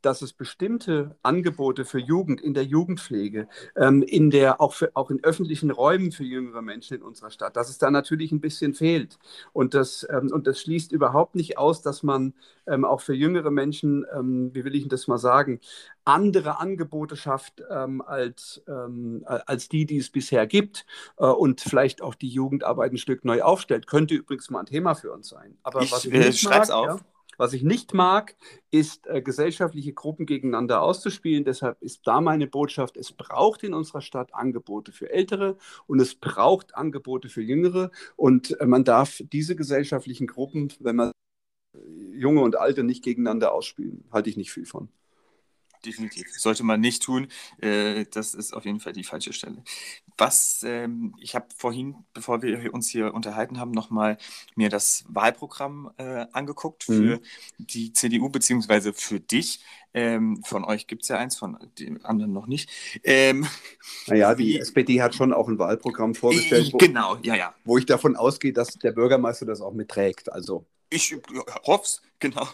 dass 0.03 0.23
es 0.23 0.33
bestimmte 0.33 1.17
Angebote 1.23 1.85
für 1.85 1.99
Jugend 1.99 2.41
in 2.41 2.55
der 2.55 2.65
Jugendpflege, 2.65 3.49
ähm, 3.77 4.03
in 4.03 4.31
der, 4.31 4.61
auch, 4.61 4.75
für, 4.75 4.91
auch 4.95 5.11
in 5.11 5.23
öffentlichen 5.25 5.71
Räumen 5.71 6.13
für 6.13 6.25
jüngere 6.25 6.63
Menschen 6.63 6.99
in 6.99 7.03
unserer 7.03 7.31
Stadt, 7.31 7.57
dass 7.57 7.71
es 7.71 7.79
da 7.79 7.91
natürlich 7.91 8.33
ein 8.33 8.41
bisschen 8.41 8.75
fehlt. 8.75 9.19
Und 9.53 9.75
das, 9.75 10.07
ähm, 10.11 10.31
und 10.33 10.47
das 10.47 10.61
schließt 10.61 10.93
überhaupt 10.93 11.35
nicht 11.35 11.59
aus, 11.59 11.83
dass 11.83 12.03
man 12.03 12.35
ähm, 12.67 12.85
auch 12.85 13.01
für 13.01 13.15
jüngere 13.15 13.51
Menschen, 13.51 14.05
ähm, 14.15 14.51
wie 14.53 14.65
will 14.65 14.75
ich 14.75 14.87
das 14.89 15.09
mal 15.09 15.19
sagen, 15.19 15.61
andere 16.05 16.59
Angebote 16.59 17.17
schafft 17.17 17.63
ähm, 17.71 18.03
als, 18.03 18.63
ähm, 18.69 19.25
als 19.27 19.69
die, 19.69 19.87
die 19.87 19.99
es 19.99 20.11
bisher 20.11 20.47
gibt 20.47 20.85
äh, 21.17 21.27
und 21.27 21.61
vielleicht 21.61 22.03
auch 22.03 22.15
die 22.15 22.29
Jugendarbeit 22.29 22.93
ein 22.93 22.99
Stück 22.99 23.25
neu 23.25 23.43
aufstellt. 23.43 23.87
Könnte 23.87 24.15
übrigens 24.15 24.51
mal 24.51 24.61
ein 24.61 24.67
Thema 24.67 24.95
für 24.95 25.13
uns 25.13 25.29
sein. 25.29 25.57
Aber 25.63 25.83
ich, 25.83 25.93
was 25.93 26.05
ich 26.05 26.13
äh, 26.13 26.33
schreibe 26.33 26.65
es 26.65 26.71
auf. 26.71 26.87
Ja, 26.87 26.99
was 27.39 27.53
ich 27.53 27.63
nicht 27.63 27.95
mag, 27.95 28.37
ist 28.71 29.07
äh, 29.07 29.23
gesellschaftliche 29.23 29.93
Gruppen 29.93 30.27
gegeneinander 30.27 30.83
auszuspielen. 30.83 31.45
Deshalb 31.45 31.81
ist 31.83 32.07
da 32.07 32.21
meine 32.21 32.47
Botschaft, 32.47 32.97
es 32.97 33.13
braucht 33.13 33.63
in 33.63 33.75
unserer 33.75 34.01
Stadt 34.01 34.35
Angebote 34.35 34.93
für 34.93 35.11
Ältere 35.11 35.57
und 35.87 36.01
es 36.01 36.15
braucht 36.15 36.75
Angebote 36.75 37.29
für 37.29 37.43
Jüngere. 37.43 37.91
Und 38.17 38.59
äh, 38.61 38.67
man 38.67 38.85
darf 38.85 39.21
diese 39.33 39.57
gesellschaftlichen 39.57 40.27
Gruppen, 40.27 40.73
wenn 40.81 40.97
man 40.97 41.13
Junge 42.13 42.43
und 42.43 42.59
Alte 42.59 42.85
nicht 42.85 43.03
gegeneinander 43.03 43.53
ausspielen, 43.53 44.05
halte 44.13 44.29
ich 44.31 44.37
nicht 44.37 44.53
viel 44.53 44.67
von 44.67 44.89
definitiv. 45.85 46.29
Sollte 46.33 46.63
man 46.65 46.81
nicht 46.81 47.03
tun. 47.03 47.29
Äh, 47.61 48.07
das 48.11 48.35
ist 48.35 48.53
auf 48.53 48.65
jeden 48.65 48.81
Fall 48.81 48.93
die 48.93 49.05
falsche 49.05 49.33
Stelle. 49.33 49.63
Was, 50.19 50.63
ähm, 50.67 51.15
ich 51.21 51.35
habe 51.35 51.47
vorhin, 51.57 51.97
bevor 52.13 52.43
wir 52.43 52.73
uns 52.75 52.89
hier 52.89 53.15
unterhalten 53.15 53.59
haben, 53.59 53.71
nochmal 53.71 54.19
mir 54.55 54.69
das 54.69 55.05
Wahlprogramm 55.09 55.91
äh, 55.97 56.27
angeguckt 56.33 56.85
für 56.85 57.17
mhm. 57.17 57.21
die 57.59 57.93
CDU, 57.93 58.29
beziehungsweise 58.29 58.93
für 58.93 59.21
dich. 59.21 59.61
Ähm, 59.95 60.43
von 60.45 60.65
euch 60.65 60.87
gibt 60.87 61.03
es 61.03 61.09
ja 61.09 61.19
eins, 61.19 61.37
von 61.37 61.59
den 61.79 62.05
anderen 62.05 62.33
noch 62.33 62.47
nicht. 62.47 62.71
Ähm, 63.05 63.47
naja, 64.07 64.35
die 64.35 64.45
wie, 64.45 64.59
SPD 64.59 65.03
hat 65.03 65.15
schon 65.15 65.33
auch 65.33 65.49
ein 65.49 65.59
Wahlprogramm 65.59 66.15
vorgestellt. 66.15 66.73
Wo, 66.73 66.79
genau, 66.79 67.19
ja, 67.23 67.35
ja. 67.35 67.55
Wo 67.65 67.77
ich 67.77 67.87
davon 67.87 68.17
ausgehe, 68.17 68.53
dass 68.53 68.75
der 68.75 68.93
Bürgermeister 68.93 69.47
das 69.47 69.61
auch 69.61 69.73
mitträgt. 69.73 70.33
Also. 70.33 70.65
Ich 70.93 71.17
hoffe 71.67 71.85
es, 71.85 72.03
genau. 72.19 72.47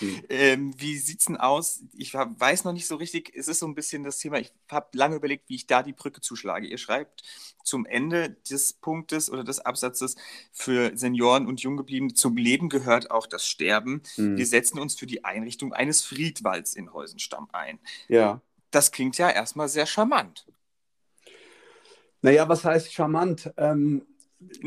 Mhm. 0.00 0.22
Ähm, 0.30 0.74
wie 0.78 0.96
sieht 0.96 1.20
es 1.20 1.26
denn 1.26 1.36
aus? 1.36 1.82
Ich 1.92 2.14
weiß 2.14 2.64
noch 2.64 2.72
nicht 2.72 2.86
so 2.86 2.96
richtig, 2.96 3.32
es 3.36 3.48
ist 3.48 3.58
so 3.58 3.66
ein 3.66 3.74
bisschen 3.74 4.02
das 4.02 4.18
Thema, 4.18 4.38
ich 4.38 4.50
habe 4.70 4.88
lange 4.94 5.16
überlegt, 5.16 5.50
wie 5.50 5.56
ich 5.56 5.66
da 5.66 5.82
die 5.82 5.92
Brücke 5.92 6.22
zuschlage. 6.22 6.66
Ihr 6.66 6.78
schreibt 6.78 7.22
zum 7.64 7.84
Ende 7.84 8.30
des 8.50 8.72
Punktes 8.72 9.30
oder 9.30 9.44
des 9.44 9.60
Absatzes 9.60 10.16
für 10.52 10.96
Senioren 10.96 11.46
und 11.46 11.60
Junggebliebene, 11.60 12.14
zum 12.14 12.38
Leben 12.38 12.70
gehört 12.70 13.10
auch 13.10 13.26
das 13.26 13.46
Sterben. 13.46 14.02
Mhm. 14.16 14.38
Wir 14.38 14.46
setzen 14.46 14.78
uns 14.78 14.94
für 14.94 15.06
die 15.06 15.24
Einrichtung 15.24 15.74
eines 15.74 16.02
Friedwalds 16.02 16.72
in 16.74 16.94
Heusenstamm 16.94 17.48
ein. 17.52 17.78
Ja. 18.08 18.40
Das 18.70 18.90
klingt 18.90 19.18
ja 19.18 19.28
erstmal 19.28 19.68
sehr 19.68 19.84
charmant. 19.84 20.46
Naja, 22.22 22.48
was 22.48 22.64
heißt 22.64 22.90
charmant? 22.90 23.52
Ähm, 23.58 24.06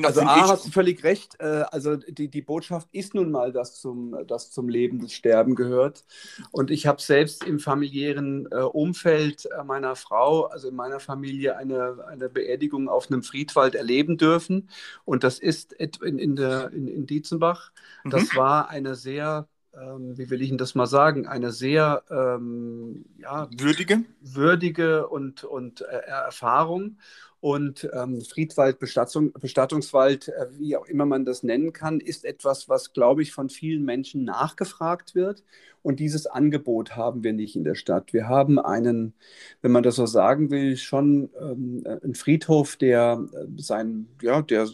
also 0.04 0.22
A, 0.22 0.50
hast 0.50 0.68
du 0.68 0.72
völlig 0.72 1.04
recht. 1.04 1.36
Äh, 1.40 1.64
also 1.72 1.96
die, 1.96 2.30
die 2.30 2.42
Botschaft 2.42 2.88
ist 2.92 3.14
nun 3.14 3.32
mal, 3.32 3.52
dass 3.52 3.80
zum, 3.80 4.16
dass 4.28 4.52
zum 4.52 4.70
Leben 4.70 5.00
das 5.00 5.14
Sterben 5.14 5.56
gehört. 5.56 6.06
Und 6.52 6.72
ich 6.72 6.88
habe 6.88 7.02
selbst 7.02 7.44
im 7.44 7.60
familiären 7.60 8.48
äh, 8.52 8.58
Umfeld 8.58 9.46
äh, 9.46 9.64
meiner 9.64 9.96
Frau, 9.96 10.46
also 10.46 10.70
in 10.70 10.76
meiner 10.76 11.00
Familie, 11.00 11.58
eine, 11.58 12.06
eine 12.08 12.30
Beerdigung 12.30 12.90
auf 12.90 13.12
einem 13.12 13.24
Friedwald 13.24 13.76
erleben 13.76 14.18
dürfen. 14.18 14.70
Und 15.06 15.24
das 15.24 15.40
ist 15.40 15.74
in, 15.74 16.20
in, 16.20 16.36
der, 16.36 16.72
in, 16.72 16.88
in 16.88 17.06
Dietzenbach. 17.06 17.72
Das 18.04 18.34
mhm. 18.34 18.38
war 18.38 18.70
eine 18.70 18.96
sehr 18.96 19.48
ähm, 19.78 20.18
wie 20.18 20.30
will 20.30 20.42
ich 20.42 20.50
Ihnen 20.50 20.58
das 20.58 20.76
mal 20.76 20.86
sagen, 20.86 21.28
eine 21.28 21.52
sehr 21.52 22.04
ähm, 22.10 23.06
ja, 23.18 23.50
würdige, 23.58 24.04
würdige 24.22 25.08
und, 25.08 25.44
und 25.44 25.82
äh, 25.82 25.86
Erfahrung 25.86 26.98
und 27.46 27.88
ähm, 27.94 28.22
Friedwald, 28.22 28.80
Bestattung, 28.80 29.32
Bestattungswald, 29.34 30.30
äh, 30.30 30.48
wie 30.58 30.76
auch 30.76 30.88
immer 30.88 31.06
man 31.06 31.26
das 31.26 31.44
nennen 31.44 31.74
kann, 31.74 32.00
ist 32.00 32.26
etwas, 32.26 32.70
was, 32.70 32.92
glaube 32.92 33.22
ich, 33.22 33.34
von 33.34 33.50
vielen 33.50 33.86
Menschen 33.86 34.24
nachgefragt 34.24 35.14
wird. 35.14 35.44
Und 35.84 36.00
dieses 36.00 36.26
Angebot 36.26 36.96
haben 36.96 37.24
wir 37.24 37.34
nicht 37.34 37.56
in 37.56 37.64
der 37.64 37.76
Stadt. 37.76 38.14
Wir 38.14 38.28
haben 38.28 38.58
einen, 38.58 39.14
wenn 39.62 39.72
man 39.72 39.84
das 39.84 39.98
so 39.98 40.08
sagen 40.08 40.50
will, 40.50 40.76
schon 40.76 41.30
ähm, 41.40 41.84
einen 41.86 42.16
Friedhof, 42.16 42.78
der 42.78 43.24
äh, 43.32 43.62
seinen, 43.62 44.08
ja, 44.24 44.42
der 44.42 44.68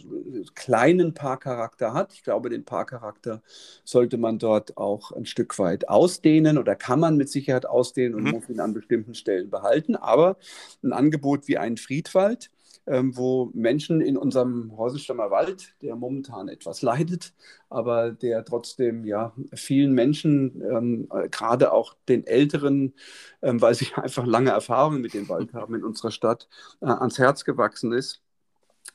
kleinen 0.54 1.12
Parkcharakter 1.12 1.92
hat. 1.92 2.14
Ich 2.14 2.22
glaube, 2.22 2.48
den 2.48 2.64
Parkcharakter 2.64 3.42
sollte 3.84 4.16
man 4.16 4.38
dort 4.38 4.78
auch 4.78 5.12
ein 5.12 5.26
Stück 5.26 5.58
weit 5.58 5.90
ausdehnen 5.90 6.56
oder 6.56 6.74
kann 6.74 7.00
man 7.00 7.18
mit 7.18 7.28
Sicherheit 7.28 7.66
ausdehnen 7.66 8.14
und 8.14 8.22
mhm. 8.22 8.30
muss 8.30 8.48
ihn 8.48 8.60
an 8.60 8.72
bestimmten 8.72 9.14
Stellen 9.14 9.50
behalten. 9.50 9.94
Aber 9.94 10.38
ein 10.82 10.94
Angebot 10.94 11.48
wie 11.48 11.58
ein 11.58 11.76
Friedwald, 11.76 12.50
ähm, 12.86 13.16
wo 13.16 13.50
Menschen 13.54 14.00
in 14.00 14.16
unserem 14.16 14.76
Häusenstammer 14.76 15.30
Wald, 15.30 15.74
der 15.82 15.96
momentan 15.96 16.48
etwas 16.48 16.82
leidet, 16.82 17.34
aber 17.70 18.12
der 18.12 18.44
trotzdem 18.44 19.04
ja 19.04 19.32
vielen 19.54 19.92
Menschen, 19.92 20.62
ähm, 20.62 21.08
gerade 21.30 21.72
auch 21.72 21.94
den 22.08 22.26
Älteren, 22.26 22.94
ähm, 23.42 23.60
weil 23.60 23.74
sie 23.74 23.88
einfach 23.94 24.26
lange 24.26 24.50
Erfahrungen 24.50 25.00
mit 25.00 25.14
dem 25.14 25.28
Wald 25.28 25.54
haben 25.54 25.74
in 25.74 25.84
unserer 25.84 26.10
Stadt, 26.10 26.48
äh, 26.80 26.86
ans 26.86 27.18
Herz 27.18 27.44
gewachsen 27.44 27.92
ist. 27.92 28.22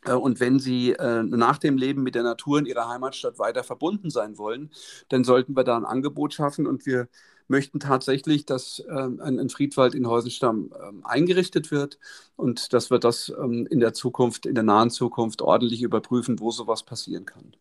Äh, 0.06 0.14
und 0.14 0.40
wenn 0.40 0.60
Sie 0.60 0.94
äh, 0.94 1.24
nach 1.24 1.58
dem 1.58 1.78
Leben 1.78 2.04
mit 2.04 2.16
der 2.16 2.24
Natur 2.24 2.60
in 2.60 2.66
Ihrer 2.66 2.90
Heimatstadt 2.90 3.40
weiter 3.40 3.64
verbunden 3.64 4.10
sein 4.10 4.38
wollen, 4.38 4.72
dann 5.10 5.24
sollten 5.24 5.56
wir 5.56 5.64
da 5.64 5.78
ein 5.78 5.86
Angebot 5.86 6.34
schaffen 6.34 6.68
und 6.68 6.86
wir 6.86 7.08
möchten 7.48 7.80
tatsächlich, 7.80 8.46
dass 8.46 8.84
ähm, 8.90 9.20
ein, 9.22 9.40
ein, 9.40 9.50
Friedwald 9.50 9.96
in 9.96 10.08
Heusenstamm 10.08 10.74
ähm, 10.88 11.06
eingerichtet 11.06 11.72
wird 11.72 11.98
und 12.36 12.74
dass 12.74 12.92
wir 12.92 13.00
das 13.00 13.30
ähm, 13.30 13.68
in 13.70 13.80
der 13.80 13.94
Zukunft, 13.94 14.46
in 14.46 14.56
der 14.56 14.64
nahen 14.64 14.90
Zukunft 14.90 15.42
ordentlich 15.42 15.82
überprüfen, 15.82 16.40
wo 16.40 16.52
sowas 16.52 16.84
passieren 16.84 17.26
kann. 17.26 17.56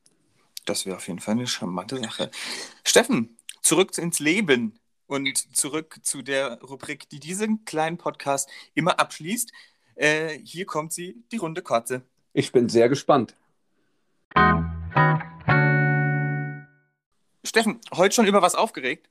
Das 0.64 0.86
wäre 0.86 0.96
auf 0.96 1.06
jeden 1.06 1.20
Fall 1.20 1.32
eine 1.32 1.46
charmante 1.46 1.98
Sache. 1.98 2.30
Steffen, 2.84 3.36
zurück 3.62 3.96
ins 3.98 4.18
Leben 4.18 4.78
und 5.06 5.56
zurück 5.56 5.98
zu 6.02 6.22
der 6.22 6.60
Rubrik, 6.62 7.08
die 7.08 7.20
diesen 7.20 7.64
kleinen 7.64 7.98
Podcast 7.98 8.48
immer 8.74 8.98
abschließt. 8.98 9.52
Äh, 9.94 10.38
hier 10.42 10.66
kommt 10.66 10.92
sie, 10.92 11.22
die 11.30 11.36
runde 11.36 11.62
Kotze. 11.62 12.02
Ich 12.32 12.52
bin 12.52 12.68
sehr 12.68 12.88
gespannt. 12.88 13.36
Steffen, 17.44 17.80
heute 17.94 18.14
schon 18.14 18.26
über 18.26 18.42
was 18.42 18.56
aufgeregt? 18.56 19.08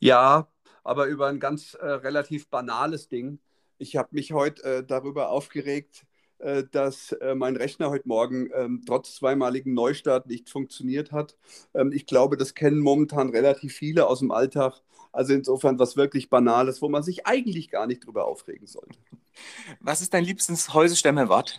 Ja, 0.00 0.48
aber 0.84 1.06
über 1.06 1.26
ein 1.26 1.40
ganz 1.40 1.74
äh, 1.74 1.86
relativ 1.86 2.48
banales 2.48 3.08
Ding. 3.08 3.40
Ich 3.78 3.96
habe 3.96 4.08
mich 4.12 4.32
heute 4.32 4.62
äh, 4.62 4.84
darüber 4.84 5.30
aufgeregt, 5.30 6.06
äh, 6.38 6.64
dass 6.70 7.12
äh, 7.12 7.34
mein 7.34 7.56
Rechner 7.56 7.90
heute 7.90 8.06
Morgen 8.06 8.48
ähm, 8.54 8.82
trotz 8.86 9.16
zweimaligen 9.16 9.74
Neustart 9.74 10.26
nicht 10.26 10.50
funktioniert 10.50 11.10
hat. 11.10 11.36
Ähm, 11.74 11.92
ich 11.92 12.06
glaube, 12.06 12.36
das 12.36 12.54
kennen 12.54 12.78
momentan 12.78 13.30
relativ 13.30 13.74
viele 13.74 14.06
aus 14.06 14.20
dem 14.20 14.30
Alltag. 14.30 14.80
Also 15.10 15.32
insofern 15.32 15.78
was 15.78 15.96
wirklich 15.96 16.30
Banales, 16.30 16.80
wo 16.80 16.88
man 16.88 17.02
sich 17.02 17.26
eigentlich 17.26 17.70
gar 17.70 17.86
nicht 17.86 18.06
drüber 18.06 18.26
aufregen 18.26 18.66
sollte. 18.66 18.98
Was 19.80 20.00
ist 20.00 20.14
dein 20.14 20.24
liebstes 20.24 20.72
Häusestemmerwort? 20.74 21.58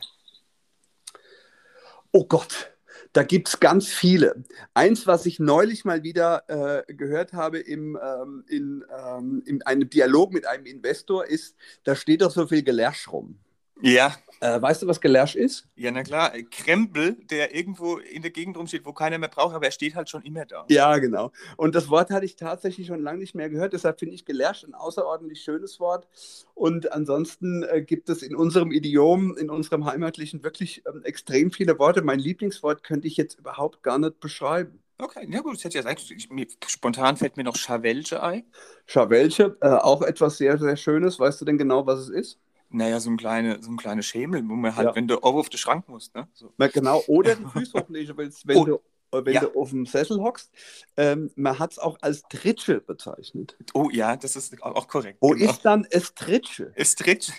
Oh 2.11 2.25
Gott, 2.25 2.71
da 3.13 3.23
gibt 3.23 3.47
es 3.47 3.59
ganz 3.59 3.87
viele. 3.87 4.43
Eins, 4.73 5.07
was 5.07 5.25
ich 5.25 5.39
neulich 5.39 5.85
mal 5.85 6.03
wieder 6.03 6.43
äh, 6.87 6.93
gehört 6.93 7.33
habe 7.33 7.59
im, 7.59 7.97
ähm, 8.01 8.43
in, 8.47 8.85
ähm, 8.95 9.43
in 9.45 9.61
einem 9.63 9.89
Dialog 9.89 10.31
mit 10.31 10.45
einem 10.45 10.65
Investor, 10.65 11.25
ist, 11.25 11.55
da 11.83 11.95
steht 11.95 12.21
doch 12.21 12.31
so 12.31 12.47
viel 12.47 12.63
Gelärsch 12.63 13.07
rum. 13.11 13.39
Ja. 13.81 14.15
Äh, 14.41 14.61
weißt 14.61 14.81
du, 14.81 14.87
was 14.87 15.01
Gelersch 15.01 15.35
ist? 15.35 15.67
Ja, 15.75 15.91
na 15.91 16.01
klar. 16.01 16.31
Krempel, 16.49 17.17
der 17.29 17.53
irgendwo 17.53 17.97
in 17.97 18.21
der 18.21 18.31
Gegend 18.31 18.55
rumsteht, 18.55 18.85
wo 18.85 18.93
keiner 18.93 19.17
mehr 19.17 19.27
braucht, 19.27 19.53
aber 19.53 19.65
er 19.65 19.71
steht 19.71 19.95
halt 19.95 20.09
schon 20.09 20.21
immer 20.23 20.45
da. 20.45 20.65
Ja, 20.69 20.97
genau. 20.97 21.31
Und 21.57 21.75
das 21.75 21.89
Wort 21.89 22.09
hatte 22.09 22.25
ich 22.25 22.37
tatsächlich 22.37 22.87
schon 22.87 23.01
lange 23.01 23.19
nicht 23.19 23.35
mehr 23.35 23.49
gehört. 23.49 23.73
Deshalb 23.73 23.99
finde 23.99 24.15
ich 24.15 24.23
Gelersch 24.23 24.63
ein 24.63 24.73
außerordentlich 24.73 25.41
schönes 25.41 25.79
Wort. 25.81 26.07
Und 26.53 26.93
ansonsten 26.93 27.63
äh, 27.63 27.81
gibt 27.81 28.07
es 28.07 28.21
in 28.21 28.33
unserem 28.33 28.71
Idiom, 28.71 29.35
in 29.35 29.49
unserem 29.49 29.85
heimatlichen, 29.85 30.41
wirklich 30.41 30.83
ähm, 30.87 31.03
extrem 31.03 31.51
viele 31.51 31.77
Worte. 31.77 32.01
Mein 32.01 32.19
Lieblingswort 32.19 32.83
könnte 32.83 33.07
ich 33.07 33.17
jetzt 33.17 33.39
überhaupt 33.39 33.83
gar 33.83 33.99
nicht 33.99 34.21
beschreiben. 34.21 34.79
Okay, 35.01 35.25
na 35.29 35.39
gut, 35.39 35.55
das 35.55 35.63
hätte 35.63 35.77
ich 35.77 35.85
jetzt 35.85 35.87
eigentlich, 35.87 36.29
mir, 36.29 36.45
spontan 36.67 37.15
fällt 37.17 37.37
mir 37.37 37.43
noch 37.43 37.55
Scharwelche 37.55 38.21
ein. 38.21 38.43
Scharwelche, 38.85 39.57
äh, 39.61 39.69
auch 39.69 40.01
etwas 40.01 40.37
sehr, 40.37 40.57
sehr 40.57 40.75
Schönes. 40.77 41.19
Weißt 41.19 41.39
du 41.39 41.45
denn 41.45 41.57
genau, 41.57 41.85
was 41.85 41.99
es 41.99 42.09
ist? 42.09 42.39
Naja, 42.71 42.99
so 42.99 43.09
ein 43.09 43.17
kleine, 43.17 43.61
so 43.61 43.71
ein 43.71 43.77
kleine 43.77 44.03
Schemel, 44.03 44.47
wo 44.47 44.53
man 44.53 44.75
halt, 44.75 44.89
Ja. 44.89 44.95
wenn 44.95 45.07
du 45.07 45.17
auf 45.19 45.49
den 45.49 45.57
Schrank 45.57 45.87
musst, 45.87 46.13
ne? 46.15 46.27
So. 46.33 46.53
Na, 46.57 46.67
genau, 46.67 47.03
oder 47.07 47.35
die 47.35 47.45
Füße 47.53 47.79
hochlegen 47.79 48.15
wenn, 48.17 48.57
Oh, 48.57 48.65
du, 48.65 48.75
äh, 49.11 49.25
wenn 49.25 49.33
ja. 49.33 49.41
du 49.41 49.59
auf 49.59 49.71
dem 49.71 49.85
Sessel 49.87 50.19
hockst. 50.21 50.51
Ähm, 50.95 51.31
man 51.35 51.57
hat 51.57 51.71
es 51.71 51.79
auch 51.79 51.97
als 52.01 52.21
Tritsche 52.29 52.79
bezeichnet. 52.79 53.57
Oh 53.73 53.89
ja, 53.91 54.15
das 54.15 54.35
ist 54.35 54.61
auch 54.61 54.87
korrekt. 54.87 55.17
Wo 55.21 55.29
genau. 55.29 55.49
ist 55.49 55.63
dann 55.63 55.87
es 55.89 56.13
Tritsche? 56.13 56.71
Ist 56.75 56.99
Tritsch. 56.99 57.31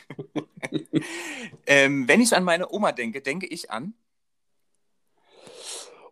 ähm, 1.66 2.08
wenn 2.08 2.20
ich 2.20 2.34
an 2.34 2.44
meine 2.44 2.72
Oma 2.72 2.90
denke, 2.90 3.20
denke 3.20 3.46
ich 3.46 3.70
an. 3.70 3.94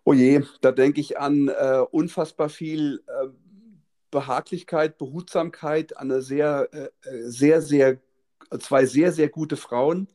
Oh 0.05 0.15
je, 0.15 0.43
da 0.63 0.73
denke 0.73 1.01
ich 1.01 1.19
an 1.19 1.49
äh, 1.49 1.85
unfassbar 1.91 2.49
viel 2.49 3.03
äh, 3.07 3.29
Behaglichkeit, 4.11 4.97
Behutsamkeit, 4.97 5.97
an 5.97 6.11
eine 6.11 6.23
sehr, 6.23 6.69
äh, 6.73 7.09
äh, 7.09 7.29
sehr, 7.29 7.61
sehr, 7.61 7.99
zwei 8.61 8.87
sehr, 8.87 9.13
sehr 9.13 9.29
gute 9.29 9.57
Frauen, 9.57 10.09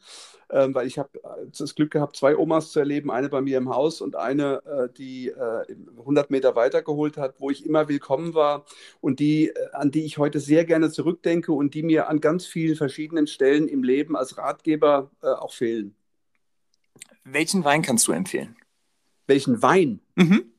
ähm, 0.50 0.74
weil 0.76 0.88
ich 0.88 1.00
habe 1.00 1.10
das 1.58 1.76
Glück 1.76 1.92
gehabt, 1.92 2.16
zwei 2.16 2.38
Omas 2.38 2.72
zu 2.72 2.80
erleben, 2.80 3.12
eine 3.12 3.30
bei 3.30 3.42
mir 3.42 3.58
im 3.58 3.70
Haus 3.70 4.02
und 4.02 4.16
eine, 4.16 4.62
äh, 4.66 4.94
die 4.96 5.30
äh, 5.30 5.66
100 5.98 6.30
Meter 6.32 6.56
weitergeholt 6.56 7.18
hat, 7.18 7.40
wo 7.40 7.50
ich 7.50 7.66
immer 7.66 7.88
willkommen 7.90 8.34
war 8.34 8.66
und 9.02 9.20
die, 9.20 9.50
äh, 9.50 9.54
an 9.74 9.92
die 9.92 10.04
ich 10.04 10.18
heute 10.18 10.40
sehr 10.40 10.66
gerne 10.66 10.92
zurückdenke 10.92 11.52
und 11.52 11.74
die 11.74 11.84
mir 11.84 12.08
an 12.10 12.22
ganz 12.22 12.46
vielen 12.46 12.76
verschiedenen 12.76 13.28
Stellen 13.28 13.68
im 13.68 13.84
Leben 13.84 14.16
als 14.16 14.38
Ratgeber 14.38 15.12
äh, 15.22 15.28
auch 15.28 15.54
fehlen. 15.54 15.96
Welchen 17.24 17.64
Wein 17.64 17.82
kannst 17.82 18.08
du 18.08 18.12
empfehlen? 18.12 18.56
Welchen 19.28 19.62
Wein? 19.62 20.02
Mhm. 20.16 20.53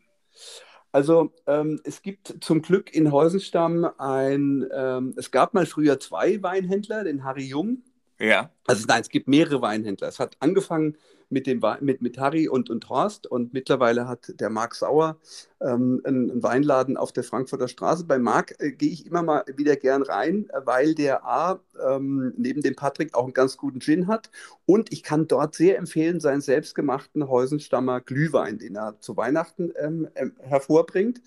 Also 0.94 1.32
ähm, 1.48 1.80
es 1.82 2.02
gibt 2.02 2.36
zum 2.40 2.62
Glück 2.62 2.94
in 2.94 3.10
Heusenstamm 3.10 3.84
ein, 3.98 4.64
ähm, 4.72 5.12
es 5.16 5.32
gab 5.32 5.52
mal 5.52 5.66
früher 5.66 5.98
zwei 5.98 6.40
Weinhändler, 6.40 7.02
den 7.02 7.24
Harry 7.24 7.42
Jung. 7.42 7.82
Ja. 8.20 8.52
Also 8.66 8.86
nein, 8.88 9.02
es 9.02 9.08
gibt 9.08 9.28
mehrere 9.28 9.60
Weinhändler. 9.60 10.08
Es 10.08 10.18
hat 10.18 10.36
angefangen 10.40 10.96
mit, 11.30 11.46
dem, 11.46 11.60
mit, 11.80 12.00
mit 12.02 12.18
Harry 12.18 12.48
und, 12.48 12.70
und 12.70 12.88
Horst 12.88 13.26
und 13.26 13.52
mittlerweile 13.52 14.08
hat 14.08 14.32
der 14.40 14.50
Marc 14.50 14.74
Sauer 14.74 15.18
ähm, 15.60 16.00
einen, 16.04 16.42
Weinladen 16.42 16.96
auf 16.96 17.12
der 17.12 17.24
Frankfurter 17.24 17.68
Straße. 17.68 18.04
Bei 18.04 18.18
Marc 18.18 18.54
äh, 18.58 18.72
gehe 18.72 18.90
ich 18.90 19.06
immer 19.06 19.22
mal 19.22 19.44
wieder 19.56 19.76
gern 19.76 20.02
rein, 20.02 20.48
äh, 20.50 20.60
weil 20.64 20.94
der 20.94 21.24
A 21.24 21.60
ähm, 21.86 22.32
neben 22.36 22.62
dem 22.62 22.76
Patrick 22.76 23.14
auch 23.14 23.24
einen 23.24 23.32
ganz 23.32 23.56
guten 23.56 23.80
Gin 23.80 24.06
hat 24.06 24.30
und 24.66 24.92
ich 24.92 25.02
kann 25.02 25.26
dort 25.26 25.54
sehr 25.54 25.78
empfehlen 25.78 26.20
seinen 26.20 26.40
selbstgemachten 26.40 27.28
Heusenstammer 27.28 28.00
Glühwein, 28.00 28.58
den 28.58 28.76
er 28.76 29.00
zu 29.00 29.16
Weihnachten 29.16 29.72
ähm, 29.80 30.08
ähm, 30.14 30.32
hervorbringt. 30.40 31.20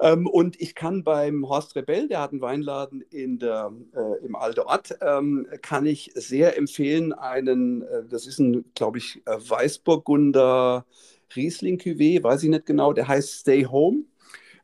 Ähm, 0.00 0.26
und 0.26 0.60
ich 0.60 0.74
kann 0.74 1.04
beim 1.04 1.48
Horst 1.48 1.76
Rebell, 1.76 2.08
der 2.08 2.22
hat 2.22 2.32
einen 2.32 2.40
Weinladen 2.40 3.02
in 3.10 3.38
der, 3.38 3.72
äh, 3.94 4.24
im 4.24 4.34
Alte 4.34 4.66
Ort, 4.66 4.96
ähm, 5.02 5.46
kann 5.60 5.84
ich 5.84 6.12
sehr 6.14 6.56
empfehlen 6.60 7.12
einen, 7.12 7.82
äh, 7.82 8.04
das 8.08 8.26
ist 8.26 8.38
ein, 8.38 8.64
glaube 8.74 8.98
ich, 8.98 9.22
äh, 9.26 9.36
Weißburgunder 9.36 10.86
Riesling 11.34 11.78
Cuvée, 11.78 12.22
weiß 12.22 12.42
ich 12.44 12.50
nicht 12.50 12.66
genau, 12.66 12.92
der 12.92 13.08
heißt 13.08 13.40
Stay 13.40 13.64
Home. 13.64 14.04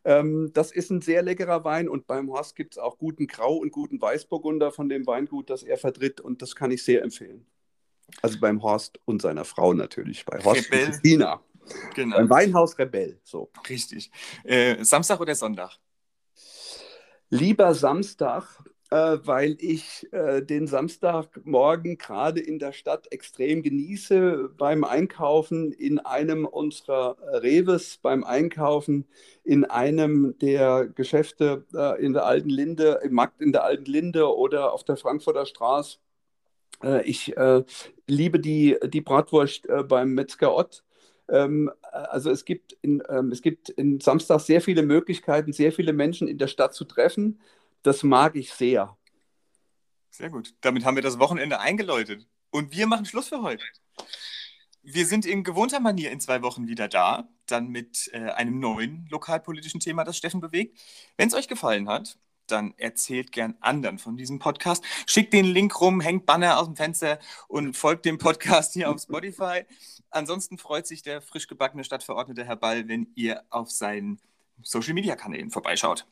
Ähm, 0.05 0.53
das 0.53 0.71
ist 0.71 0.91
ein 0.91 1.01
sehr 1.01 1.23
leckerer 1.23 1.65
Wein 1.65 1.89
und 1.89 2.07
beim 2.07 2.31
Horst 2.31 2.55
gibt 2.55 2.75
es 2.75 2.79
auch 2.79 2.99
guten 2.99 3.27
Grau 3.27 3.57
und 3.57 3.73
guten 3.73 4.01
Weißburgunder 4.01 4.71
von 4.71 4.89
dem 4.89 5.07
Weingut, 5.07 5.51
das 5.51 5.65
er 5.65 5.79
vertritt 5.79 6.21
und 6.21 6.43
das 6.43 6.55
kann 6.55 6.71
ich 6.71 6.85
sehr 6.85 7.03
empfehlen. 7.03 7.45
Also 8.23 8.39
beim 8.39 8.63
Horst 8.63 9.01
und 9.05 9.21
seiner 9.21 9.45
Frau 9.45 9.73
natürlich, 9.73 10.25
bei 10.25 10.39
Horst 10.45 10.67
Rebell. 10.67 10.87
und 10.87 10.91
Christina. 10.93 11.41
Genau. 11.97 12.17
Beim 12.17 12.31
Weinhaus 12.31 12.79
Rebell, 12.79 13.19
so. 13.25 13.51
Richtig. 13.69 14.13
Äh, 14.45 14.85
Samstag 14.85 15.19
oder 15.19 15.35
Sonntag? 15.35 15.77
Lieber 17.29 17.75
Samstag, 17.75 18.63
weil 19.25 19.57
ich 19.61 20.07
äh, 20.13 20.43
den 20.43 20.67
Samstagmorgen 20.67 21.99
gerade 21.99 22.41
in 22.41 22.59
der 22.59 22.73
Stadt 22.73 23.11
extrem 23.13 23.63
genieße 23.63 24.51
beim 24.57 24.85
Einkaufen 24.85 25.73
in 25.73 25.99
einem 25.99 26.45
unserer 26.47 27.17
äh, 27.21 27.37
Reves, 27.37 27.99
beim 27.99 28.25
Einkaufen 28.25 29.07
in 29.45 29.65
einem 29.65 30.37
der 30.39 30.87
Geschäfte 30.87 31.65
äh, 31.75 32.05
in 32.05 32.13
der 32.13 32.27
Alten 32.27 32.51
Linde, 32.51 33.01
im 33.03 33.15
Markt 33.15 33.41
in 33.41 33.53
der 33.53 33.65
Alten 33.65 33.87
Linde 33.87 34.35
oder 34.35 34.73
auf 34.73 34.85
der 34.85 34.97
Frankfurter 34.97 35.47
Straße. 35.47 35.99
Äh, 36.83 37.03
ich 37.03 37.37
äh, 37.37 37.65
liebe 38.07 38.41
die, 38.41 38.77
die 38.89 39.01
Bratwurst 39.01 39.69
äh, 39.69 39.83
beim 39.83 40.15
Metzger 40.15 40.55
Ott. 40.55 40.85
Ähm, 41.29 41.71
also 41.93 42.31
es 42.31 42.45
gibt, 42.45 42.77
in, 42.83 43.03
ähm, 43.09 43.33
es 43.33 43.43
gibt 43.43 43.69
in 43.71 44.01
Samstag 44.01 44.41
sehr 44.41 44.61
viele 44.61 44.83
Möglichkeiten, 44.83 45.53
sehr 45.53 45.73
viele 45.73 45.93
Menschen 45.93 46.29
in 46.29 46.39
der 46.39 46.47
Stadt 46.47 46.75
zu 46.75 46.85
treffen. 46.85 47.41
Das 47.83 48.03
mag 48.03 48.37
ich 48.37 48.53
sehr. 48.53 48.97
Sehr 50.11 50.31
gut. 50.31 50.55
Damit 50.61 50.85
haben 50.85 50.97
wir 50.97 51.03
das 51.03 51.19
Wochenende 51.19 51.61
eingeläutet. 51.61 52.27
Und 52.51 52.73
wir 52.73 52.87
machen 52.87 53.05
Schluss 53.05 53.29
für 53.29 53.43
heute. 53.43 53.65
Wir 54.83 55.05
sind 55.05 55.27
in 55.27 55.45
gewohnter 55.45 55.81
Manier 55.81 56.11
in 56.11 56.21
zwei 56.21 56.43
Wochen 56.43 56.69
wieder 56.69 56.89
da, 56.89 57.29
dann 57.47 57.69
mit 57.69 58.09
äh, 58.13 58.31
einem 58.31 58.61
neuen 58.61 59.07
lokalpolitischen 59.11 59.81
Thema, 59.81 60.05
das 60.05 60.17
Steffen 60.17 60.41
bewegt. 60.41 60.81
Wenn 61.17 61.29
es 61.29 61.35
euch 61.35 61.49
gefallen 61.49 61.89
hat, 61.89 62.19
dann 62.47 62.75
erzählt 62.77 63.33
gern 63.33 63.57
anderen 63.61 63.99
von 63.99 64.17
diesem 64.17 64.39
Podcast. 64.39 64.85
Schickt 65.07 65.33
den 65.33 65.45
Link 65.45 65.81
rum, 65.81 66.01
hängt 66.01 66.27
Banner 66.27 66.59
aus 66.59 66.67
dem 66.67 66.77
Fenster 66.77 67.19
und 67.49 67.77
folgt 67.77 68.05
dem 68.05 68.19
Podcast 68.19 68.75
hier 68.75 68.91
auf 68.91 69.01
Spotify. 69.01 69.65
Ansonsten 70.11 70.57
freut 70.57 70.87
sich 70.87 71.03
der 71.03 71.21
frisch 71.21 71.49
gebackene 71.49 71.85
Stadtverordnete 71.85 72.45
Herr 72.45 72.57
Ball, 72.57 72.89
wenn 72.89 73.09
ihr 73.17 73.43
auf 73.51 73.71
seinen 73.71 74.21
Social 74.63 74.95
Media 74.95 75.17
Kanälen 75.17 75.51
vorbeischaut. 75.51 76.07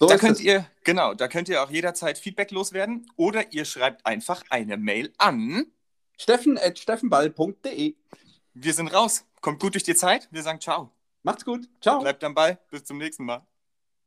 So 0.00 0.06
da 0.06 0.16
könnt 0.16 0.38
es. 0.38 0.40
ihr, 0.40 0.64
genau, 0.82 1.12
da 1.12 1.28
könnt 1.28 1.50
ihr 1.50 1.62
auch 1.62 1.70
jederzeit 1.70 2.16
Feedback 2.16 2.50
loswerden 2.52 3.06
oder 3.16 3.52
ihr 3.52 3.66
schreibt 3.66 4.06
einfach 4.06 4.42
eine 4.48 4.78
Mail 4.78 5.12
an. 5.18 5.66
Steffen 6.16 6.56
at 6.56 6.78
steffenball.de. 6.78 7.94
Wir 8.54 8.74
sind 8.74 8.88
raus. 8.88 9.26
Kommt 9.42 9.60
gut 9.60 9.74
durch 9.74 9.84
die 9.84 9.94
Zeit. 9.94 10.28
Wir 10.30 10.42
sagen 10.42 10.58
ciao. 10.58 10.90
Macht's 11.22 11.44
gut. 11.44 11.68
Ciao. 11.82 12.00
Bleibt 12.00 12.24
am 12.24 12.34
Ball. 12.34 12.58
Bis 12.70 12.84
zum 12.84 12.96
nächsten 12.96 13.26
Mal. 13.26 13.46